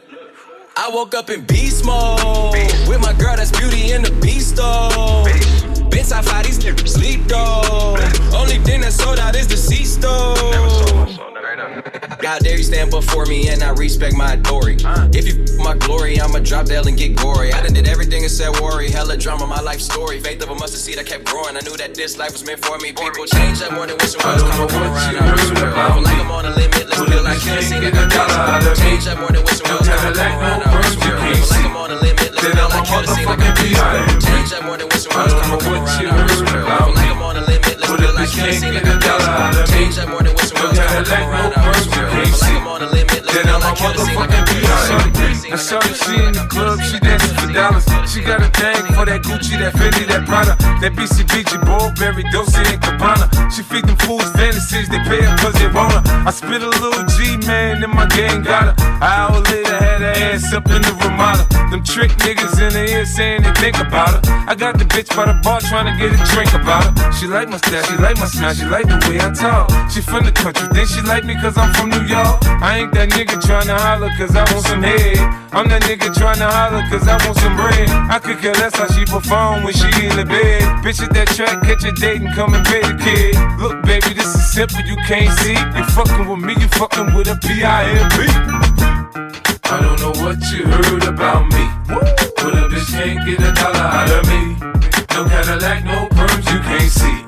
I 0.80 0.90
woke 0.90 1.12
up 1.14 1.28
in 1.28 1.44
beast 1.44 1.84
mode 1.84 2.17
before 13.00 13.26
me 13.26 13.48
and 13.48 13.62
I 13.62 13.70
respect 13.70 14.16
my 14.16 14.32
authority. 14.34 14.84
If 15.14 15.24
you 15.28 15.34
my 15.62 15.74
glory, 15.74 16.20
I'ma 16.20 16.40
drop 16.40 16.66
the 16.66 16.74
L 16.74 16.88
and 16.88 16.98
get 16.98 17.14
gory. 17.14 17.52
I 17.52 17.62
done 17.62 17.74
did 17.74 17.86
everything 17.86 18.26
said 18.28 18.50
worry. 18.60 18.90
Hella 18.90 19.16
drama, 19.16 19.46
my 19.46 19.60
life 19.60 19.80
story. 19.80 20.18
Faith 20.20 20.42
of 20.42 20.50
a 20.50 20.54
mustard 20.54 20.80
seed, 20.80 20.98
I 20.98 21.04
kept 21.04 21.24
growing. 21.24 21.56
I 21.56 21.60
knew 21.60 21.76
that 21.76 21.94
this 21.94 22.18
life 22.18 22.32
was 22.32 22.44
meant 22.44 22.60
for 22.64 22.76
me. 22.78 22.92
People 22.92 23.26
change 23.26 23.62
up 23.62 23.72
more 23.72 23.86
than 23.86 23.96
wishing 23.98 24.20
was 24.24 24.42
coming 24.42 24.68
from 24.68 24.82
around. 24.82 25.16
I 25.16 25.30
wish 25.30 25.50
well. 25.54 25.78
I 25.78 25.94
feel 25.94 26.02
like 26.02 26.18
I'm 26.18 26.30
on 26.30 26.44
a 26.46 26.50
limit. 26.50 26.84
Let's 26.90 27.02
feel 27.06 27.22
like. 27.22 27.38
I 27.38 27.90
got 27.90 28.10
dollar. 28.10 28.74
Change 28.74 29.06
up 29.06 29.18
more 29.18 29.30
than 29.30 29.42
wishing 29.46 29.68
was 29.70 29.86
from 29.86 30.10
around. 30.10 30.62
I 30.62 30.74
wish 30.74 30.94
well. 30.98 31.18
I 31.18 31.34
feel 31.38 31.46
like 31.54 31.64
I'm 31.70 31.76
on 31.78 31.90
a 31.90 31.96
limit. 32.02 32.30
Let's 32.34 32.50
feel 32.50 32.66
like 32.66 32.86
Tennessee. 32.90 33.26
I 33.26 33.34
got 33.38 33.54
dollar. 33.54 34.02
Change 34.26 34.50
up 34.58 34.62
more 34.66 34.78
than 34.78 34.88
wishing 34.90 35.14
was 35.14 35.32
coming 35.38 35.60
from 35.62 35.74
around. 35.86 36.02
I 36.02 36.22
wish 36.26 36.42
well. 36.50 36.66
I 36.66 36.82
feel 36.82 36.94
like 36.98 37.10
I'm 37.14 37.22
on 37.22 37.36
a 37.38 37.42
limit. 37.46 37.74
Let's 37.78 37.94
feel 37.94 38.14
like 38.18 38.30
Tennessee. 38.34 38.74
I 38.74 38.82
got 38.82 38.98
dollar. 38.98 39.37
Wishing 40.88 41.00
was 41.00 41.08
coming 41.08 41.14
from 41.14 41.30
around. 41.30 41.52
I 41.54 41.68
wish 41.68 41.86
well. 41.88 42.08
I 42.08 42.24
feel 42.24 42.38
like 42.38 42.56
I'm 42.56 42.66
on 42.68 42.82
a 42.82 42.86
limit. 42.90 43.24
Let's 43.24 43.42
feel 43.42 43.58
like 43.60 43.78
Tennessee. 43.78 44.16
I 44.16 44.26
got 44.26 44.48
I 45.50 45.56
saw 45.56 45.80
her, 45.80 45.94
she 45.94 46.14
in 46.16 46.32
the 46.32 46.46
club, 46.48 46.77
She 48.08 48.24
got 48.24 48.40
a 48.40 48.48
thing 48.56 48.88
for 48.96 49.04
that 49.04 49.20
Gucci, 49.20 49.60
that 49.60 49.76
Fendi, 49.76 50.08
that 50.08 50.24
Prada, 50.24 50.56
that 50.80 50.96
BCBG, 50.96 51.60
Burberry, 51.60 52.24
Dolce 52.32 52.64
and 52.64 52.80
Gabbana. 52.80 53.28
She 53.52 53.60
feed 53.60 53.84
them 53.84 54.00
fools 54.00 54.24
fantasies, 54.32 54.88
they 54.88 54.96
pay 55.04 55.20
her 55.20 55.36
cause 55.36 55.52
they 55.60 55.68
want 55.68 55.92
her. 55.92 56.00
I 56.24 56.32
spit 56.32 56.64
a 56.64 56.72
little 56.72 57.04
G, 57.04 57.36
man, 57.44 57.84
and 57.84 57.92
my 57.92 58.08
gang 58.08 58.40
got 58.40 58.72
her. 58.72 58.74
An 58.80 59.12
hour 59.12 59.44
later, 59.52 59.76
had 59.76 60.00
her 60.00 60.16
ass 60.32 60.48
up 60.56 60.64
in 60.72 60.80
the 60.80 60.92
Ramada. 61.04 61.44
Them 61.68 61.84
trick 61.84 62.08
niggas 62.24 62.56
in 62.56 62.72
the 62.72 62.88
ear 62.88 63.04
saying 63.04 63.44
they 63.44 63.52
think 63.60 63.76
about 63.76 64.16
her. 64.16 64.20
I 64.48 64.56
got 64.56 64.80
the 64.80 64.88
bitch 64.88 65.12
by 65.12 65.28
the 65.28 65.36
bar 65.44 65.60
trying 65.60 65.84
to 65.84 65.94
get 66.00 66.08
a 66.08 66.20
drink 66.32 66.48
about 66.56 66.88
her. 66.88 67.12
She 67.12 67.28
like 67.28 67.52
my 67.52 67.60
style, 67.60 67.84
she 67.84 67.96
like 68.00 68.16
my 68.16 68.24
smile, 68.24 68.54
she 68.56 68.64
like 68.64 68.88
the 68.88 68.96
way 69.04 69.20
I 69.20 69.28
talk. 69.36 69.68
She 69.92 70.00
from 70.00 70.24
the 70.24 70.32
country, 70.32 70.64
think 70.72 70.88
she 70.88 71.04
like 71.04 71.28
me 71.28 71.36
cause 71.36 71.60
I'm 71.60 71.68
from 71.76 71.92
New 71.92 72.08
York. 72.08 72.40
I 72.64 72.80
ain't 72.80 72.92
that 72.96 73.12
nigga 73.12 73.36
trying 73.44 73.68
to 73.68 73.76
holler 73.76 74.08
cause 74.16 74.32
I 74.32 74.48
want 74.48 74.64
some 74.64 74.82
head. 74.82 75.20
I'm 75.52 75.68
that 75.68 75.82
nigga 75.84 76.08
trying 76.16 76.40
to 76.40 76.48
holler 76.48 76.88
cause 76.88 77.04
I 77.04 77.20
want 77.20 77.36
some 77.36 77.52
bread. 77.52 77.97
I 78.06 78.18
could 78.22 78.38
care 78.38 78.54
less 78.54 78.76
how 78.76 78.86
she 78.88 79.04
perform 79.04 79.64
when 79.64 79.74
she 79.74 79.88
in 80.06 80.14
the 80.16 80.24
bed. 80.24 80.62
Bitch 80.84 81.02
at 81.02 81.12
that 81.14 81.28
track, 81.34 81.60
catch 81.62 81.84
a 81.84 81.92
date 81.92 82.22
and 82.22 82.32
come 82.34 82.54
and 82.54 82.64
pay 82.64 82.80
the 82.80 82.94
kid. 82.96 83.34
Look, 83.58 83.82
baby, 83.82 84.14
this 84.14 84.34
is 84.34 84.52
simple, 84.52 84.80
you 84.86 84.96
can't 85.06 85.32
see. 85.40 85.58
You 85.58 85.84
fucking 85.92 86.28
with 86.28 86.40
me, 86.40 86.54
you 86.54 86.68
fucking 86.78 87.14
with 87.14 87.28
a 87.28 87.36
P-I-M-P. 87.42 88.18
I 89.68 89.80
don't 89.82 90.00
know 90.00 90.14
what 90.24 90.38
you 90.48 90.64
heard 90.64 91.04
about 91.04 91.44
me. 91.52 91.64
But 91.88 92.54
a 92.56 92.64
bitch 92.70 92.88
can't 92.94 93.20
get 93.26 93.40
a 93.44 93.52
dollar 93.52 93.88
out 94.00 94.10
of 94.10 94.24
me. 94.30 94.56
No 95.12 95.28
Cadillac, 95.28 95.84
no 95.84 96.08
perms, 96.14 96.46
you 96.48 96.60
can't 96.64 96.92
see. 96.92 97.18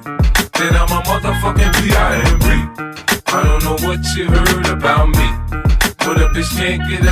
Then 0.57 0.73
I'm 0.77 0.89
a 0.89 1.01
motherfucking 1.05 1.73
P.I.M.P. 1.77 2.47
I 3.33 3.43
don't 3.43 3.63
know 3.65 3.77
what 3.87 4.01
you 4.17 4.27
heard 4.27 4.69
about 4.69 5.09
me. 5.09 5.29
But 5.99 6.17
a 6.23 6.29
bitch 6.33 6.51
can't 6.57 6.83
get 6.89 7.05
a 7.05 7.10